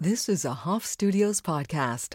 This 0.00 0.28
is 0.28 0.44
a 0.44 0.54
Hoff 0.54 0.86
Studios 0.86 1.40
podcast. 1.40 2.14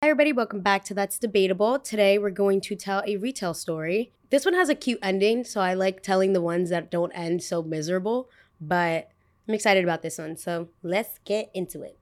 Hi, 0.00 0.08
everybody. 0.08 0.32
Welcome 0.32 0.60
back 0.60 0.84
to 0.84 0.94
That's 0.94 1.18
Debatable. 1.18 1.78
Today, 1.78 2.18
we're 2.18 2.30
going 2.30 2.60
to 2.62 2.76
tell 2.76 3.02
a 3.06 3.16
retail 3.16 3.52
story. 3.52 4.12
This 4.30 4.44
one 4.44 4.54
has 4.54 4.68
a 4.68 4.74
cute 4.74 4.98
ending, 5.02 5.44
so 5.44 5.60
I 5.60 5.74
like 5.74 6.02
telling 6.02 6.32
the 6.32 6.40
ones 6.40 6.70
that 6.70 6.90
don't 6.90 7.12
end 7.12 7.42
so 7.42 7.62
miserable, 7.62 8.30
but 8.60 9.10
I'm 9.46 9.54
excited 9.54 9.84
about 9.84 10.02
this 10.02 10.18
one. 10.18 10.36
So 10.36 10.68
let's 10.82 11.18
get 11.24 11.50
into 11.54 11.82
it. 11.82 11.98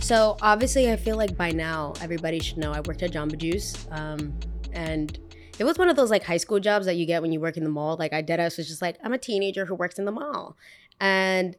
So, 0.00 0.36
obviously, 0.40 0.92
I 0.92 0.96
feel 0.96 1.16
like 1.16 1.36
by 1.36 1.50
now 1.50 1.94
everybody 2.00 2.38
should 2.38 2.58
know 2.58 2.70
I 2.72 2.78
worked 2.80 3.02
at 3.02 3.10
Jamba 3.10 3.36
Juice. 3.36 3.88
Um, 3.90 4.38
and 4.72 5.18
it 5.58 5.64
was 5.64 5.78
one 5.78 5.88
of 5.88 5.96
those 5.96 6.10
like 6.10 6.24
high 6.24 6.36
school 6.36 6.60
jobs 6.60 6.86
that 6.86 6.96
you 6.96 7.06
get 7.06 7.22
when 7.22 7.32
you 7.32 7.40
work 7.40 7.56
in 7.56 7.64
the 7.64 7.70
mall. 7.70 7.96
Like, 7.96 8.12
I 8.12 8.22
did, 8.22 8.40
I 8.40 8.44
was 8.44 8.56
just 8.56 8.82
like, 8.82 8.98
I'm 9.02 9.12
a 9.12 9.18
teenager 9.18 9.66
who 9.66 9.74
works 9.74 9.98
in 9.98 10.04
the 10.04 10.12
mall. 10.12 10.56
And 11.00 11.56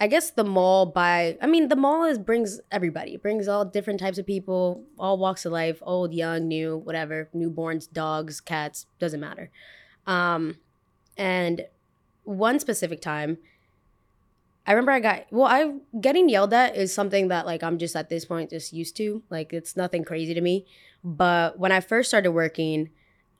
I 0.00 0.06
guess 0.06 0.30
the 0.30 0.44
mall 0.44 0.86
by 0.86 1.36
I 1.42 1.46
mean 1.46 1.68
the 1.68 1.76
mall 1.76 2.04
is 2.04 2.18
brings 2.18 2.58
everybody, 2.72 3.18
brings 3.18 3.46
all 3.46 3.66
different 3.66 4.00
types 4.00 4.16
of 4.16 4.26
people, 4.26 4.82
all 4.98 5.18
walks 5.18 5.44
of 5.44 5.52
life, 5.52 5.78
old, 5.82 6.14
young, 6.14 6.48
new, 6.48 6.78
whatever, 6.78 7.28
newborns, 7.34 7.92
dogs, 7.92 8.40
cats, 8.40 8.86
doesn't 8.98 9.20
matter. 9.20 9.50
Um 10.06 10.56
and 11.18 11.66
one 12.24 12.58
specific 12.58 13.02
time 13.02 13.36
I 14.66 14.72
remember 14.72 14.92
I 14.92 15.00
got 15.00 15.26
well 15.30 15.46
I 15.46 15.74
getting 16.00 16.30
yelled 16.30 16.54
at 16.54 16.76
is 16.76 16.94
something 16.94 17.28
that 17.28 17.44
like 17.44 17.62
I'm 17.62 17.76
just 17.76 17.94
at 17.94 18.08
this 18.08 18.24
point 18.24 18.50
just 18.50 18.72
used 18.72 18.96
to. 18.96 19.22
Like 19.28 19.52
it's 19.52 19.76
nothing 19.76 20.04
crazy 20.04 20.32
to 20.32 20.40
me. 20.40 20.64
But 21.04 21.58
when 21.58 21.72
I 21.72 21.80
first 21.80 22.08
started 22.08 22.32
working, 22.32 22.88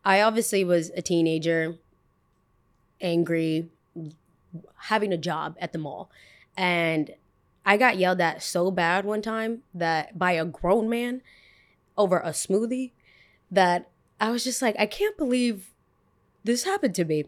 I 0.04 0.20
obviously 0.22 0.64
was 0.64 0.90
a 0.96 1.02
teenager, 1.02 1.76
angry, 3.00 3.68
having 4.76 5.12
a 5.12 5.18
job 5.18 5.56
at 5.60 5.72
the 5.72 5.78
mall. 5.78 6.10
And 6.56 7.12
I 7.64 7.76
got 7.76 7.98
yelled 7.98 8.20
at 8.20 8.42
so 8.42 8.70
bad 8.70 9.04
one 9.04 9.22
time 9.22 9.62
that 9.74 10.18
by 10.18 10.32
a 10.32 10.44
grown 10.44 10.88
man 10.88 11.22
over 11.96 12.18
a 12.18 12.30
smoothie 12.30 12.92
that 13.50 13.90
I 14.20 14.30
was 14.30 14.44
just 14.44 14.62
like, 14.62 14.76
I 14.78 14.86
can't 14.86 15.16
believe 15.16 15.70
this 16.44 16.64
happened 16.64 16.94
to 16.96 17.04
me. 17.04 17.24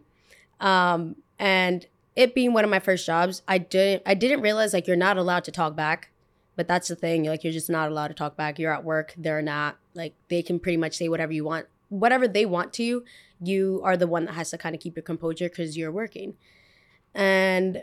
Um, 0.60 1.16
and 1.38 1.86
it 2.16 2.34
being 2.34 2.52
one 2.52 2.64
of 2.64 2.70
my 2.70 2.78
first 2.78 3.06
jobs, 3.06 3.42
I 3.48 3.58
didn't 3.58 4.02
I 4.06 4.14
didn't 4.14 4.42
realize 4.42 4.72
like 4.72 4.86
you're 4.86 4.96
not 4.96 5.16
allowed 5.16 5.44
to 5.44 5.52
talk 5.52 5.74
back. 5.76 6.10
But 6.54 6.68
that's 6.68 6.88
the 6.88 6.96
thing, 6.96 7.24
like 7.24 7.44
you're 7.44 7.52
just 7.52 7.70
not 7.70 7.88
allowed 7.88 8.08
to 8.08 8.14
talk 8.14 8.36
back. 8.36 8.58
You're 8.58 8.74
at 8.74 8.84
work, 8.84 9.14
they're 9.16 9.42
not. 9.42 9.78
Like 9.94 10.14
they 10.28 10.42
can 10.42 10.58
pretty 10.58 10.76
much 10.76 10.96
say 10.96 11.08
whatever 11.08 11.32
you 11.32 11.44
want, 11.44 11.66
whatever 11.92 12.26
they 12.26 12.46
want 12.46 12.72
to 12.74 12.82
you. 12.82 13.04
You 13.40 13.80
are 13.84 13.96
the 13.96 14.06
one 14.06 14.24
that 14.24 14.32
has 14.32 14.50
to 14.50 14.58
kind 14.58 14.74
of 14.74 14.80
keep 14.80 14.96
your 14.96 15.02
composure 15.02 15.48
because 15.48 15.76
you're 15.76 15.92
working. 15.92 16.34
And 17.14 17.82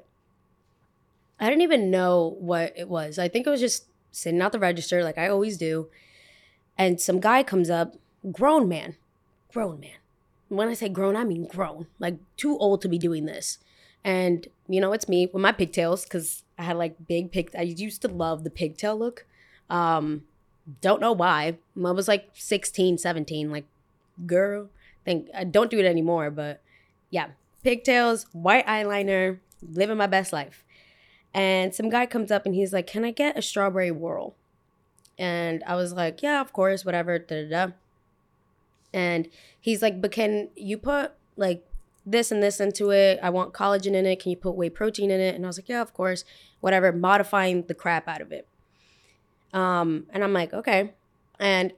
I 1.39 1.47
didn't 1.47 1.61
even 1.61 1.91
know 1.91 2.35
what 2.39 2.73
it 2.75 2.89
was. 2.89 3.20
I 3.20 3.27
think 3.27 3.45
it 3.45 3.49
was 3.49 3.59
just 3.59 3.86
sitting 4.11 4.42
at 4.42 4.52
the 4.52 4.59
register 4.59 5.03
like 5.03 5.17
I 5.17 5.30
always 5.30 5.58
do. 5.58 5.89
And 6.77 6.99
some 6.99 7.20
guy 7.20 7.43
comes 7.43 7.70
up, 7.70 7.95
grown 8.31 8.67
man, 8.67 8.95
grown 9.53 9.80
man. 9.80 9.92
When 10.47 10.67
I 10.67 10.73
say 10.73 10.89
grown, 10.89 11.15
I 11.15 11.23
mean 11.23 11.45
grown, 11.45 11.86
like 11.99 12.17
too 12.36 12.58
old 12.58 12.81
to 12.81 12.87
be 12.87 12.97
doing 12.97 13.26
this. 13.26 13.59
And 14.03 14.47
you 14.67 14.81
know, 14.81 14.93
it's 14.93 15.08
me 15.08 15.30
with 15.31 15.41
my 15.41 15.52
pigtails 15.52 16.03
because 16.03 16.43
I 16.58 16.64
had 16.64 16.77
like 16.77 17.08
big 17.08 17.31
pig. 17.31 17.52
I 17.58 17.61
used 17.61 18.02
to 18.02 18.08
love 18.08 18.43
the 18.43 18.49
pigtail 18.49 18.97
look. 18.97 19.26
Um, 19.70 20.23
don't 20.81 21.02
know 21.02 21.11
why. 21.11 21.58
I 21.77 21.91
was 21.91 22.08
like 22.08 22.30
16, 22.33 22.97
17, 22.97 23.52
like 23.52 23.65
girl. 24.25 24.69
Think 25.05 25.30
I 25.35 25.43
don't 25.43 25.71
do 25.71 25.80
it 25.80 25.85
anymore, 25.85 26.30
but 26.30 26.61
yeah, 27.09 27.30
pigtails, 27.63 28.25
white 28.31 28.65
eyeliner, 28.67 29.39
living 29.61 29.97
my 29.97 30.07
best 30.07 30.33
life. 30.33 30.63
And 31.33 31.73
some 31.73 31.89
guy 31.89 32.05
comes 32.05 32.31
up 32.31 32.45
and 32.45 32.55
he's 32.55 32.73
like, 32.73 32.87
Can 32.87 33.05
I 33.05 33.11
get 33.11 33.37
a 33.37 33.41
Strawberry 33.41 33.91
Whirl? 33.91 34.35
And 35.17 35.63
I 35.65 35.75
was 35.75 35.93
like, 35.93 36.21
Yeah, 36.21 36.41
of 36.41 36.53
course, 36.53 36.83
whatever. 36.83 37.19
Da, 37.19 37.43
da, 37.43 37.49
da. 37.67 37.73
And 38.93 39.29
he's 39.59 39.81
like, 39.81 40.02
But 40.02 40.11
can 40.11 40.49
you 40.55 40.77
put 40.77 41.11
like 41.35 41.65
this 42.05 42.31
and 42.31 42.41
this 42.41 42.59
into 42.59 42.89
it? 42.91 43.19
I 43.21 43.29
want 43.29 43.53
collagen 43.53 43.93
in 43.93 44.05
it. 44.05 44.19
Can 44.19 44.31
you 44.31 44.37
put 44.37 44.55
whey 44.55 44.69
protein 44.69 45.11
in 45.11 45.19
it? 45.19 45.35
And 45.35 45.45
I 45.45 45.47
was 45.47 45.58
like, 45.58 45.69
Yeah, 45.69 45.81
of 45.81 45.93
course. 45.93 46.23
Whatever, 46.61 46.91
modifying 46.91 47.63
the 47.67 47.75
crap 47.75 48.08
out 48.08 48.21
of 48.21 48.31
it. 48.31 48.47
Um, 49.53 50.08
and 50.09 50.23
I'm 50.23 50.33
like, 50.33 50.53
Okay. 50.53 50.93
And 51.39 51.73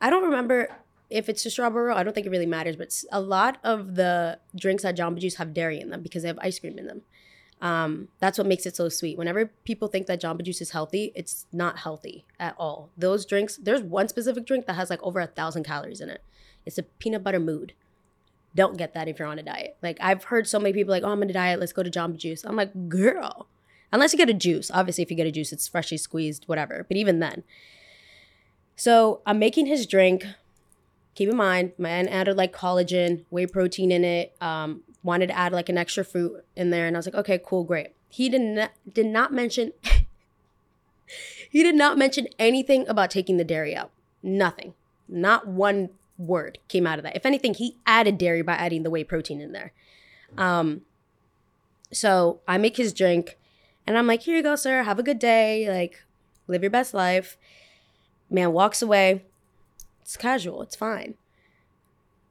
I 0.00 0.08
don't 0.08 0.24
remember 0.24 0.68
if 1.10 1.28
it's 1.28 1.44
a 1.46 1.50
strawberry 1.50 1.86
whirl, 1.86 1.96
I 1.96 2.02
don't 2.02 2.12
think 2.14 2.26
it 2.26 2.30
really 2.30 2.46
matters. 2.46 2.76
But 2.76 3.02
a 3.12 3.20
lot 3.20 3.58
of 3.62 3.94
the 3.94 4.38
drinks 4.56 4.84
at 4.84 4.96
Jamba 4.96 5.18
Juice 5.18 5.36
have 5.36 5.54
dairy 5.54 5.80
in 5.80 5.90
them 5.90 6.02
because 6.02 6.22
they 6.22 6.28
have 6.28 6.38
ice 6.40 6.58
cream 6.58 6.78
in 6.78 6.86
them. 6.86 7.02
Um, 7.60 8.08
that's 8.18 8.36
what 8.36 8.46
makes 8.46 8.66
it 8.66 8.76
so 8.76 8.88
sweet. 8.88 9.16
Whenever 9.16 9.46
people 9.64 9.88
think 9.88 10.06
that 10.06 10.20
Jamba 10.20 10.42
Juice 10.42 10.60
is 10.60 10.70
healthy, 10.70 11.12
it's 11.14 11.46
not 11.52 11.78
healthy 11.78 12.26
at 12.38 12.54
all. 12.58 12.90
Those 12.96 13.24
drinks, 13.24 13.56
there's 13.56 13.80
one 13.80 14.08
specific 14.08 14.44
drink 14.44 14.66
that 14.66 14.74
has 14.74 14.90
like 14.90 15.02
over 15.02 15.20
a 15.20 15.26
thousand 15.26 15.64
calories 15.64 16.00
in 16.00 16.10
it. 16.10 16.22
It's 16.66 16.78
a 16.78 16.82
Peanut 16.82 17.22
Butter 17.22 17.40
Moo'd. 17.40 17.72
Don't 18.54 18.76
get 18.76 18.94
that 18.94 19.08
if 19.08 19.18
you're 19.18 19.28
on 19.28 19.38
a 19.38 19.42
diet. 19.42 19.76
Like 19.82 19.98
I've 20.00 20.24
heard 20.24 20.46
so 20.46 20.58
many 20.58 20.72
people 20.72 20.92
like, 20.92 21.02
oh, 21.02 21.10
I'm 21.10 21.22
on 21.22 21.30
a 21.30 21.32
diet. 21.32 21.58
Let's 21.58 21.72
go 21.72 21.82
to 21.82 21.90
Jamba 21.90 22.16
Juice. 22.16 22.44
I'm 22.44 22.56
like, 22.56 22.88
girl, 22.88 23.48
unless 23.92 24.12
you 24.12 24.18
get 24.18 24.30
a 24.30 24.34
juice. 24.34 24.70
Obviously, 24.70 25.02
if 25.02 25.10
you 25.10 25.16
get 25.16 25.26
a 25.26 25.32
juice, 25.32 25.52
it's 25.52 25.68
freshly 25.68 25.96
squeezed, 25.96 26.44
whatever. 26.44 26.84
But 26.86 26.96
even 26.96 27.20
then. 27.20 27.44
So 28.76 29.22
I'm 29.24 29.38
making 29.38 29.66
his 29.66 29.86
drink 29.86 30.26
keep 31.14 31.28
in 31.28 31.36
mind, 31.36 31.72
man 31.78 32.08
added 32.08 32.36
like 32.36 32.52
collagen, 32.52 33.24
whey 33.30 33.46
protein 33.46 33.92
in 33.92 34.04
it. 34.04 34.34
Um, 34.40 34.82
wanted 35.02 35.28
to 35.28 35.36
add 35.36 35.52
like 35.52 35.68
an 35.68 35.78
extra 35.78 36.04
fruit 36.04 36.44
in 36.56 36.70
there, 36.70 36.86
and 36.86 36.96
I 36.96 36.98
was 36.98 37.06
like, 37.06 37.14
okay, 37.14 37.40
cool, 37.44 37.64
great. 37.64 37.88
He 38.08 38.28
did 38.28 38.40
not 38.40 38.72
did 38.92 39.06
not 39.06 39.32
mention. 39.32 39.72
he 41.50 41.62
did 41.62 41.74
not 41.74 41.98
mention 41.98 42.28
anything 42.38 42.86
about 42.88 43.10
taking 43.10 43.36
the 43.36 43.44
dairy 43.44 43.74
out. 43.74 43.90
Nothing. 44.22 44.74
Not 45.08 45.46
one 45.46 45.90
word 46.16 46.58
came 46.68 46.86
out 46.86 46.98
of 46.98 47.04
that. 47.04 47.16
If 47.16 47.26
anything, 47.26 47.54
he 47.54 47.76
added 47.86 48.18
dairy 48.18 48.42
by 48.42 48.54
adding 48.54 48.82
the 48.82 48.90
whey 48.90 49.04
protein 49.04 49.40
in 49.40 49.52
there. 49.52 49.72
Um, 50.38 50.82
so 51.92 52.40
I 52.48 52.58
make 52.58 52.76
his 52.76 52.92
drink, 52.92 53.38
and 53.86 53.98
I'm 53.98 54.06
like, 54.06 54.22
here 54.22 54.36
you 54.36 54.42
go, 54.42 54.56
sir. 54.56 54.82
Have 54.82 54.98
a 54.98 55.02
good 55.02 55.18
day. 55.18 55.68
Like, 55.68 56.02
live 56.48 56.62
your 56.62 56.70
best 56.70 56.94
life. 56.94 57.36
Man 58.30 58.52
walks 58.52 58.80
away 58.80 59.22
it's 60.04 60.18
casual. 60.18 60.60
It's 60.60 60.76
fine. 60.76 61.14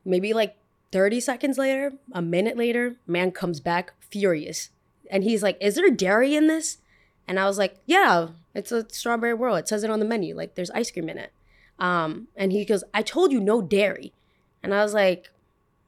Maybe 0.05 0.31
like 0.31 0.55
30 0.91 1.19
seconds 1.19 1.57
later, 1.57 1.93
a 2.11 2.21
minute 2.21 2.55
later, 2.55 2.97
man 3.07 3.31
comes 3.31 3.59
back 3.59 3.93
furious. 3.99 4.69
And 5.09 5.23
he's 5.23 5.41
like, 5.41 5.57
Is 5.59 5.75
there 5.75 5.89
dairy 5.89 6.35
in 6.35 6.45
this? 6.47 6.77
And 7.27 7.39
I 7.39 7.45
was 7.45 7.57
like, 7.57 7.77
Yeah, 7.87 8.29
it's 8.53 8.71
a 8.71 8.87
strawberry 8.89 9.33
whirl. 9.33 9.55
It 9.55 9.67
says 9.67 9.83
it 9.83 9.89
on 9.89 9.99
the 9.99 10.05
menu. 10.05 10.35
Like 10.35 10.53
there's 10.53 10.69
ice 10.71 10.91
cream 10.91 11.09
in 11.09 11.17
it. 11.17 11.31
Um, 11.79 12.27
and 12.35 12.51
he 12.51 12.63
goes, 12.63 12.83
I 12.93 13.01
told 13.01 13.31
you 13.31 13.39
no 13.39 13.59
dairy. 13.59 14.13
And 14.61 14.71
I 14.71 14.83
was 14.83 14.93
like, 14.93 15.31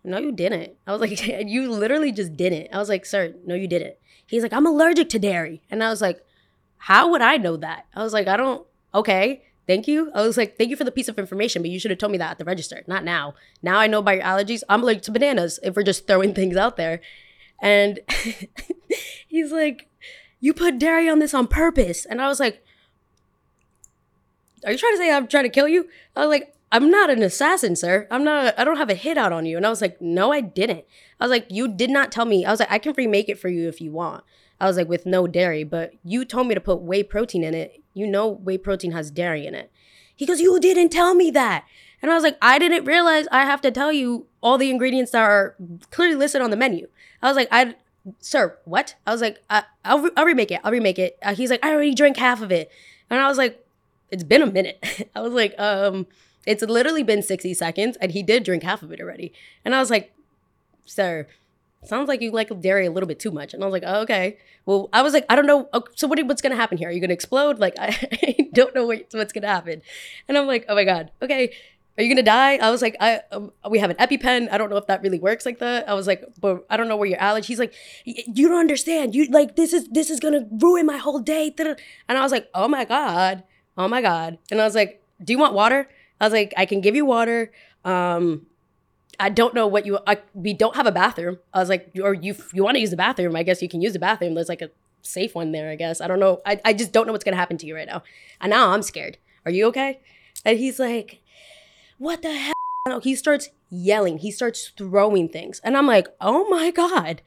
No, 0.04 0.18
you 0.18 0.32
didn't. 0.32 0.74
I 0.88 0.92
was 0.92 1.02
like, 1.02 1.22
You 1.28 1.70
literally 1.72 2.12
just 2.12 2.36
didn't. 2.36 2.74
I 2.74 2.80
was 2.80 2.90
like, 2.90 3.06
Sir, 3.06 3.36
no, 3.46 3.54
you 3.54 3.68
didn't. 3.68 3.96
He's 4.26 4.42
like, 4.42 4.54
I'm 4.54 4.66
allergic 4.66 5.10
to 5.10 5.20
dairy. 5.20 5.62
And 5.70 5.84
I 5.84 5.90
was 5.90 6.02
like, 6.02 6.26
How 6.78 7.12
would 7.12 7.22
I 7.22 7.38
know 7.38 7.58
that? 7.58 7.86
I 7.94 8.02
was 8.02 8.12
like, 8.12 8.28
I 8.28 8.38
don't, 8.38 8.66
okay 8.96 9.44
thank 9.68 9.88
you. 9.88 10.12
I 10.14 10.22
was 10.22 10.38
like, 10.38 10.58
thank 10.58 10.70
you 10.70 10.76
for 10.76 10.84
the 10.84 10.92
piece 10.92 11.08
of 11.08 11.20
information, 11.20 11.62
but 11.62 11.72
you 11.72 11.80
should 11.80 11.92
have 11.92 11.98
told 11.98 12.12
me 12.12 12.18
that 12.18 12.32
at 12.32 12.38
the 12.38 12.46
register, 12.46 12.84
not 12.88 13.04
now. 13.04 13.36
Now 13.62 13.80
I 13.80 13.88
know 13.88 14.00
about 14.00 14.16
your 14.16 14.24
allergies. 14.24 14.64
I'm 14.70 14.82
like 14.82 15.02
to 15.04 15.12
bananas 15.12 15.60
if 15.64 15.76
we're 15.76 15.84
just 15.84 16.08
throwing 16.08 16.34
things 16.36 16.56
out 16.56 16.78
there. 16.78 17.02
And 17.62 18.00
he's 19.28 19.52
like, 19.52 19.88
you 20.40 20.54
put 20.54 20.80
dairy 20.80 21.10
on 21.10 21.20
this 21.20 21.34
on 21.34 21.48
purpose. 21.48 22.06
And 22.06 22.22
I 22.22 22.28
was 22.28 22.40
like, 22.40 22.64
are 24.66 24.72
you 24.72 24.78
trying 24.78 24.94
to 24.94 24.98
say 24.98 25.12
I'm 25.12 25.28
trying 25.28 25.44
to 25.44 25.50
kill 25.50 25.68
you? 25.68 25.88
I 26.16 26.22
was 26.22 26.30
like, 26.30 26.56
I'm 26.72 26.90
not 26.90 27.10
an 27.10 27.24
assassin, 27.24 27.76
sir. 27.76 28.08
I'm 28.12 28.24
not, 28.24 28.58
I 28.58 28.64
don't 28.64 28.78
have 28.78 28.90
a 28.90 28.96
hit 28.96 29.18
out 29.18 29.32
on 29.32 29.46
you. 29.46 29.58
And 29.58 29.66
I 29.66 29.70
was 29.70 29.82
like, 29.82 30.02
no, 30.02 30.32
I 30.32 30.42
didn't. 30.42 30.86
I 31.20 31.24
was 31.24 31.32
like, 31.32 31.48
you 31.50 31.68
did 31.68 31.90
not 31.90 32.12
tell 32.12 32.26
me. 32.26 32.46
I 32.46 32.52
was 32.52 32.60
like, 32.60 32.72
I 32.72 32.80
can 32.80 32.94
remake 32.98 33.30
it 33.30 33.40
for 33.40 33.48
you 33.48 33.70
if 33.70 33.80
you 33.80 33.92
want. 33.92 34.24
I 34.60 34.68
was 34.68 34.78
like, 34.78 34.90
with 34.90 35.06
no 35.06 35.28
dairy, 35.28 35.64
but 35.64 35.94
you 36.04 36.26
told 36.26 36.48
me 36.48 36.56
to 36.56 36.62
put 36.62 36.82
whey 36.82 37.04
protein 37.04 37.44
in 37.44 37.54
it. 37.54 37.82
You 37.96 38.06
know, 38.06 38.28
whey 38.28 38.60
protein 38.60 38.92
has 38.92 39.10
dairy 39.10 39.48
in 39.48 39.56
it. 39.56 39.72
He 40.16 40.28
goes, 40.28 40.40
You 40.40 40.60
didn't 40.60 40.90
tell 40.90 41.16
me 41.16 41.32
that. 41.32 41.66
And 42.02 42.12
I 42.12 42.14
was 42.14 42.24
like, 42.24 42.38
I 42.40 42.60
didn't 42.60 42.86
realize 42.86 43.26
I 43.32 43.46
have 43.46 43.62
to 43.62 43.72
tell 43.72 43.92
you 43.92 44.28
all 44.44 44.60
the 44.60 44.70
ingredients 44.70 45.12
that 45.12 45.24
are 45.24 45.56
clearly 45.90 46.16
listed 46.16 46.40
on 46.40 46.52
the 46.52 46.56
menu. 46.56 46.88
I 47.24 47.28
was 47.28 47.36
like, 47.36 47.48
I, 47.52 47.74
sir, 48.20 48.60
what? 48.66 48.94
I 49.08 49.12
was 49.12 49.22
like, 49.22 49.42
I, 49.50 49.64
will 49.90 50.04
re- 50.04 50.12
I'll 50.16 50.26
remake 50.26 50.52
it. 50.52 50.62
I'll 50.64 50.72
remake 50.72 51.00
it. 51.00 51.18
Uh, 51.24 51.34
he's 51.34 51.50
like, 51.50 51.66
I 51.66 51.72
already 51.72 51.96
drank 51.96 52.18
half 52.18 52.44
of 52.44 52.52
it. 52.52 52.70
And 53.10 53.20
I 53.20 53.28
was 53.28 53.40
like, 53.40 53.66
it's 54.12 54.24
been 54.24 54.44
a 54.44 54.46
minute. 54.46 55.10
I 55.16 55.22
was 55.22 55.34
like, 55.34 55.56
um, 55.58 56.06
it's 56.46 56.62
literally 56.62 57.02
been 57.02 57.24
60 57.24 57.56
seconds 57.56 57.98
and 57.98 58.12
he 58.12 58.22
did 58.22 58.44
drink 58.44 58.62
half 58.62 58.84
of 58.84 58.92
it 58.92 59.02
already. 59.02 59.34
And 59.64 59.74
I 59.74 59.80
was 59.80 59.90
like, 59.90 60.14
sir, 60.86 61.28
sounds 61.88 62.08
like 62.08 62.22
you 62.22 62.32
like 62.32 62.50
dairy 62.62 62.86
a 62.86 62.92
little 62.92 63.08
bit 63.08 63.20
too 63.20 63.32
much. 63.32 63.54
And 63.54 63.64
I 63.64 63.66
was 63.68 63.74
like, 63.74 63.84
oh, 63.86 64.02
okay. 64.02 64.38
Well, 64.66 64.90
I 64.94 65.02
was 65.02 65.14
like, 65.14 65.26
I 65.30 65.36
don't 65.36 65.46
know. 65.46 65.70
Oh, 65.74 65.84
so 65.96 66.08
what, 66.08 66.24
what's 66.26 66.42
going 66.42 66.52
to 66.52 66.58
happen 66.58 66.78
here? 66.78 66.90
Are 66.90 66.92
you 66.92 67.00
going 67.00 67.10
to 67.10 67.14
explode? 67.14 67.60
Like, 67.60 67.76
I, 67.80 67.88
I 68.24 68.50
don't 68.54 68.74
know 68.76 68.86
what, 68.86 69.06
what's 69.12 69.34
going 69.34 69.44
to 69.44 69.48
happen. 69.48 69.82
And 70.28 70.38
I'm 70.38 70.48
like, 70.48 70.66
oh 70.70 70.76
my 70.76 70.84
God. 70.84 71.12
Okay. 71.22 71.54
Are 71.98 72.04
you 72.04 72.10
going 72.10 72.18
to 72.18 72.24
die? 72.24 72.58
I 72.58 72.72
was 72.72 72.82
like, 72.82 72.98
I, 73.00 73.22
um, 73.32 73.54
we 73.70 73.80
have 73.80 73.90
an 73.90 73.96
EpiPen. 73.96 74.52
I 74.52 74.58
don't 74.58 74.70
know 74.70 74.76
if 74.76 74.88
that 74.88 75.02
really 75.02 75.20
works 75.20 75.46
like 75.46 75.60
that. 75.60 75.88
I 75.88 75.94
was 75.94 76.08
like, 76.08 76.26
but 76.42 76.66
I 76.70 76.76
don't 76.76 76.90
know 76.90 76.98
where 76.98 77.08
your 77.08 77.20
allergy. 77.20 77.48
He's 77.48 77.60
like, 77.60 77.74
you 78.04 78.50
don't 78.50 78.60
understand. 78.60 79.16
You 79.16 79.28
like, 79.28 79.56
this 79.56 79.72
is, 79.72 79.88
this 79.88 80.10
is 80.10 80.20
going 80.20 80.34
to 80.34 80.46
ruin 80.52 80.86
my 80.86 80.98
whole 80.98 81.20
day. 81.20 81.54
And 81.58 81.78
I 82.18 82.22
was 82.22 82.34
like, 82.34 82.50
oh 82.54 82.68
my 82.68 82.84
God. 82.84 83.44
Oh 83.78 83.88
my 83.88 84.02
God. 84.02 84.38
And 84.52 84.60
I 84.60 84.66
was 84.66 84.76
like, 84.76 85.02
do 85.24 85.32
you 85.32 85.40
want 85.40 85.54
water? 85.54 85.88
I 86.20 86.26
was 86.26 86.34
like, 86.34 86.54
I 86.58 86.66
can 86.66 86.82
give 86.82 86.96
you 86.96 87.06
water. 87.06 87.52
Um, 87.86 88.46
I 89.20 89.30
don't 89.30 89.54
know 89.54 89.68
what 89.68 89.86
you. 89.86 90.00
I, 90.06 90.18
we 90.34 90.54
don't 90.54 90.76
have 90.76 90.88
a 90.88 90.92
bathroom. 90.92 91.40
I 91.54 91.60
was 91.60 91.70
like, 91.70 91.92
or 92.02 92.14
you 92.14 92.36
you 92.54 92.64
want 92.64 92.76
to 92.76 92.82
use 92.82 92.92
the 92.92 92.98
bathroom? 92.98 93.36
I 93.36 93.44
guess 93.44 93.62
you 93.62 93.70
can 93.70 93.82
use 93.82 93.94
the 93.94 94.00
bathroom. 94.00 94.36
There's 94.36 94.50
like 94.50 94.62
a 94.62 94.72
safe 95.02 95.36
one 95.36 95.52
there. 95.52 95.70
I 95.70 95.76
guess 95.76 96.02
I 96.02 96.08
don't 96.08 96.20
know. 96.20 96.42
I 96.46 96.60
I 96.66 96.74
just 96.74 96.92
don't 96.92 97.06
know 97.06 97.12
what's 97.12 97.24
gonna 97.24 97.38
happen 97.38 97.58
to 97.58 97.66
you 97.66 97.76
right 97.76 97.88
now. 97.88 98.04
And 98.42 98.50
now 98.50 98.72
I'm 98.72 98.82
scared. 98.82 99.18
Are 99.46 99.52
you 99.52 99.68
okay? 99.68 100.00
And 100.44 100.58
he's 100.58 100.80
like, 100.80 101.22
what 101.98 102.22
the 102.22 102.34
hell? 102.34 103.00
He 103.02 103.16
starts 103.16 103.50
yelling. 103.70 104.20
He 104.20 104.32
starts 104.32 104.72
throwing 104.78 105.30
things, 105.30 105.60
and 105.64 105.78
I'm 105.78 105.88
like, 105.88 106.08
oh 106.20 106.48
my 106.50 106.72
god. 106.72 107.22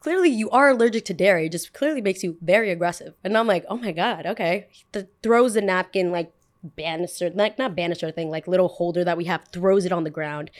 Clearly, 0.00 0.28
you 0.28 0.50
are 0.50 0.68
allergic 0.68 1.06
to 1.06 1.14
dairy. 1.14 1.46
It 1.46 1.52
just 1.52 1.72
clearly 1.72 2.02
makes 2.02 2.22
you 2.22 2.36
very 2.42 2.70
aggressive. 2.70 3.14
And 3.24 3.38
I'm 3.38 3.46
like, 3.46 3.64
oh 3.70 3.78
my 3.78 3.90
god, 3.90 4.26
okay. 4.26 4.66
He 4.70 4.84
throws 5.22 5.54
the 5.54 5.62
napkin 5.62 6.12
like 6.12 6.30
banister, 6.64 7.30
like 7.30 7.58
not 7.58 7.76
banister 7.76 8.10
thing, 8.10 8.30
like 8.30 8.48
little 8.48 8.68
holder 8.68 9.04
that 9.04 9.16
we 9.16 9.24
have, 9.24 9.44
throws 9.48 9.84
it 9.84 9.92
on 9.92 10.04
the 10.04 10.10
ground. 10.10 10.50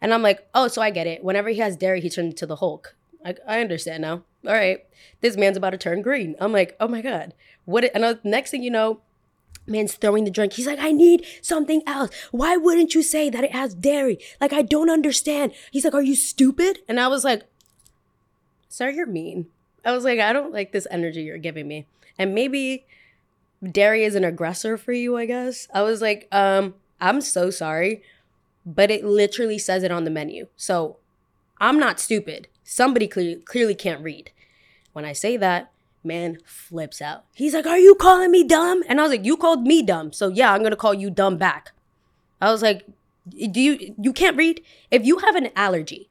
And 0.00 0.14
I'm 0.14 0.22
like, 0.22 0.48
oh, 0.54 0.68
so 0.68 0.80
I 0.80 0.90
get 0.90 1.06
it. 1.06 1.22
Whenever 1.22 1.50
he 1.50 1.58
has 1.58 1.76
dairy, 1.76 2.00
he 2.00 2.08
turns 2.08 2.32
into 2.32 2.46
the 2.46 2.56
Hulk. 2.56 2.96
I, 3.24 3.34
I 3.46 3.60
understand 3.60 4.02
now. 4.02 4.22
All 4.46 4.54
right, 4.54 4.84
this 5.20 5.36
man's 5.36 5.58
about 5.58 5.70
to 5.70 5.78
turn 5.78 6.00
green. 6.00 6.34
I'm 6.40 6.52
like, 6.52 6.74
oh 6.80 6.88
my 6.88 7.02
god, 7.02 7.34
what? 7.66 7.84
And 7.94 8.04
uh, 8.04 8.14
next 8.24 8.50
thing 8.50 8.62
you 8.62 8.70
know, 8.70 9.00
man's 9.66 9.94
throwing 9.94 10.24
the 10.24 10.30
drink. 10.30 10.54
He's 10.54 10.66
like, 10.66 10.78
I 10.78 10.90
need 10.92 11.26
something 11.42 11.82
else. 11.86 12.10
Why 12.30 12.56
wouldn't 12.56 12.94
you 12.94 13.02
say 13.02 13.28
that 13.28 13.44
it 13.44 13.52
has 13.52 13.74
dairy? 13.74 14.18
Like, 14.40 14.52
I 14.52 14.62
don't 14.62 14.90
understand. 14.90 15.52
He's 15.70 15.84
like, 15.84 15.94
Are 15.94 16.02
you 16.02 16.16
stupid? 16.16 16.78
And 16.88 16.98
I 16.98 17.08
was 17.08 17.24
like, 17.24 17.42
Sir, 18.68 18.90
you're 18.90 19.06
mean. 19.06 19.46
I 19.84 19.92
was 19.92 20.04
like, 20.04 20.20
I 20.20 20.32
don't 20.32 20.52
like 20.52 20.72
this 20.72 20.86
energy 20.90 21.22
you're 21.22 21.38
giving 21.38 21.66
me. 21.66 21.86
And 22.18 22.34
maybe 22.34 22.84
dairy 23.62 24.04
is 24.04 24.14
an 24.14 24.24
aggressor 24.24 24.76
for 24.76 24.92
you, 24.92 25.16
I 25.16 25.26
guess. 25.26 25.68
I 25.74 25.82
was 25.82 26.00
like, 26.00 26.28
um, 26.32 26.74
I'm 27.00 27.20
so 27.20 27.50
sorry 27.50 28.02
but 28.66 28.90
it 28.90 29.04
literally 29.04 29.58
says 29.58 29.82
it 29.82 29.90
on 29.90 30.04
the 30.04 30.10
menu. 30.10 30.46
So 30.56 30.98
I'm 31.60 31.78
not 31.78 32.00
stupid. 32.00 32.48
Somebody 32.62 33.08
cle- 33.08 33.40
clearly 33.44 33.74
can't 33.74 34.02
read. 34.02 34.30
When 34.92 35.04
I 35.04 35.12
say 35.12 35.36
that, 35.36 35.72
man 36.04 36.38
flips 36.44 37.00
out. 37.00 37.24
He's 37.34 37.54
like, 37.54 37.66
Are 37.66 37.78
you 37.78 37.94
calling 37.94 38.30
me 38.30 38.44
dumb? 38.44 38.82
And 38.88 39.00
I 39.00 39.02
was 39.02 39.10
like, 39.10 39.24
You 39.24 39.36
called 39.36 39.62
me 39.62 39.82
dumb. 39.82 40.12
So 40.12 40.28
yeah, 40.28 40.52
I'm 40.52 40.60
going 40.60 40.70
to 40.70 40.76
call 40.76 40.94
you 40.94 41.10
dumb 41.10 41.36
back. 41.36 41.72
I 42.40 42.50
was 42.50 42.62
like, 42.62 42.86
Do 43.28 43.60
you, 43.60 43.94
you 44.00 44.12
can't 44.12 44.36
read? 44.36 44.62
If 44.90 45.04
you 45.04 45.18
have 45.18 45.36
an 45.36 45.50
allergy, 45.56 46.08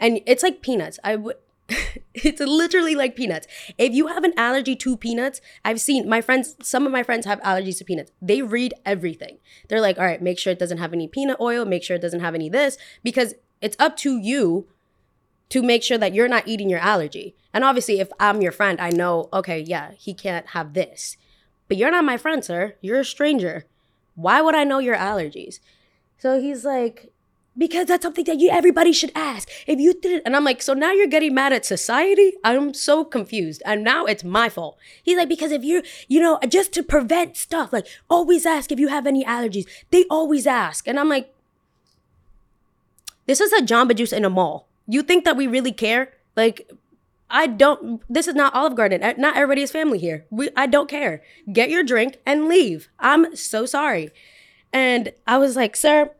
and 0.00 0.20
it's 0.26 0.42
like 0.42 0.62
peanuts, 0.62 0.98
I 1.02 1.16
would, 1.16 1.36
it's 2.14 2.40
literally 2.40 2.94
like 2.94 3.14
peanuts. 3.14 3.46
If 3.76 3.92
you 3.92 4.06
have 4.06 4.24
an 4.24 4.32
allergy 4.36 4.74
to 4.76 4.96
peanuts, 4.96 5.40
I've 5.64 5.80
seen 5.80 6.08
my 6.08 6.20
friends, 6.20 6.56
some 6.62 6.86
of 6.86 6.92
my 6.92 7.02
friends 7.02 7.26
have 7.26 7.40
allergies 7.42 7.78
to 7.78 7.84
peanuts. 7.84 8.12
They 8.22 8.42
read 8.42 8.74
everything. 8.86 9.38
They're 9.68 9.80
like, 9.80 9.98
all 9.98 10.04
right, 10.04 10.22
make 10.22 10.38
sure 10.38 10.52
it 10.52 10.58
doesn't 10.58 10.78
have 10.78 10.92
any 10.92 11.08
peanut 11.08 11.40
oil, 11.40 11.64
make 11.64 11.82
sure 11.82 11.96
it 11.96 12.02
doesn't 12.02 12.20
have 12.20 12.34
any 12.34 12.48
this, 12.48 12.78
because 13.02 13.34
it's 13.60 13.76
up 13.78 13.96
to 13.98 14.18
you 14.18 14.68
to 15.50 15.62
make 15.62 15.82
sure 15.82 15.98
that 15.98 16.14
you're 16.14 16.28
not 16.28 16.46
eating 16.46 16.70
your 16.70 16.80
allergy. 16.80 17.34
And 17.52 17.64
obviously, 17.64 18.00
if 18.00 18.10
I'm 18.20 18.42
your 18.42 18.52
friend, 18.52 18.80
I 18.80 18.90
know, 18.90 19.28
okay, 19.32 19.60
yeah, 19.60 19.92
he 19.92 20.14
can't 20.14 20.48
have 20.48 20.74
this. 20.74 21.16
But 21.68 21.76
you're 21.76 21.90
not 21.90 22.04
my 22.04 22.16
friend, 22.16 22.44
sir. 22.44 22.74
You're 22.80 23.00
a 23.00 23.04
stranger. 23.04 23.66
Why 24.14 24.40
would 24.40 24.54
I 24.54 24.64
know 24.64 24.78
your 24.78 24.96
allergies? 24.96 25.60
So 26.18 26.40
he's 26.40 26.64
like, 26.64 27.12
because 27.58 27.86
that's 27.86 28.04
something 28.04 28.24
that 28.24 28.38
you 28.38 28.48
everybody 28.48 28.92
should 28.92 29.12
ask. 29.14 29.50
If 29.66 29.80
you 29.80 29.92
didn't, 29.92 30.22
and 30.24 30.36
I'm 30.36 30.44
like, 30.44 30.62
so 30.62 30.72
now 30.72 30.92
you're 30.92 31.08
getting 31.08 31.34
mad 31.34 31.52
at 31.52 31.66
society? 31.66 32.32
I'm 32.44 32.72
so 32.72 33.04
confused. 33.04 33.62
And 33.66 33.82
now 33.82 34.04
it's 34.04 34.22
my 34.24 34.48
fault. 34.48 34.78
He's 35.02 35.18
like, 35.18 35.28
because 35.28 35.50
if 35.50 35.64
you're, 35.64 35.82
you 36.06 36.20
know, 36.20 36.38
just 36.48 36.72
to 36.74 36.82
prevent 36.82 37.36
stuff, 37.36 37.72
like 37.72 37.86
always 38.08 38.46
ask 38.46 38.70
if 38.70 38.78
you 38.78 38.88
have 38.88 39.06
any 39.06 39.24
allergies. 39.24 39.66
They 39.90 40.04
always 40.08 40.46
ask. 40.46 40.86
And 40.86 40.98
I'm 40.98 41.08
like, 41.08 41.34
this 43.26 43.40
is 43.40 43.52
a 43.52 43.60
Jamba 43.60 43.94
Juice 43.94 44.12
in 44.12 44.24
a 44.24 44.30
mall. 44.30 44.68
You 44.86 45.02
think 45.02 45.24
that 45.24 45.36
we 45.36 45.46
really 45.46 45.72
care? 45.72 46.14
Like, 46.36 46.70
I 47.28 47.46
don't. 47.46 48.02
This 48.08 48.26
is 48.26 48.34
not 48.34 48.54
Olive 48.54 48.74
Garden. 48.74 49.00
Not 49.18 49.36
everybody 49.36 49.60
is 49.60 49.70
family 49.70 49.98
here. 49.98 50.24
We, 50.30 50.48
I 50.56 50.66
don't 50.66 50.88
care. 50.88 51.22
Get 51.52 51.68
your 51.68 51.82
drink 51.82 52.18
and 52.24 52.48
leave. 52.48 52.88
I'm 52.98 53.36
so 53.36 53.66
sorry. 53.66 54.12
And 54.72 55.12
I 55.26 55.36
was 55.36 55.56
like, 55.56 55.76
sir, 55.76 56.10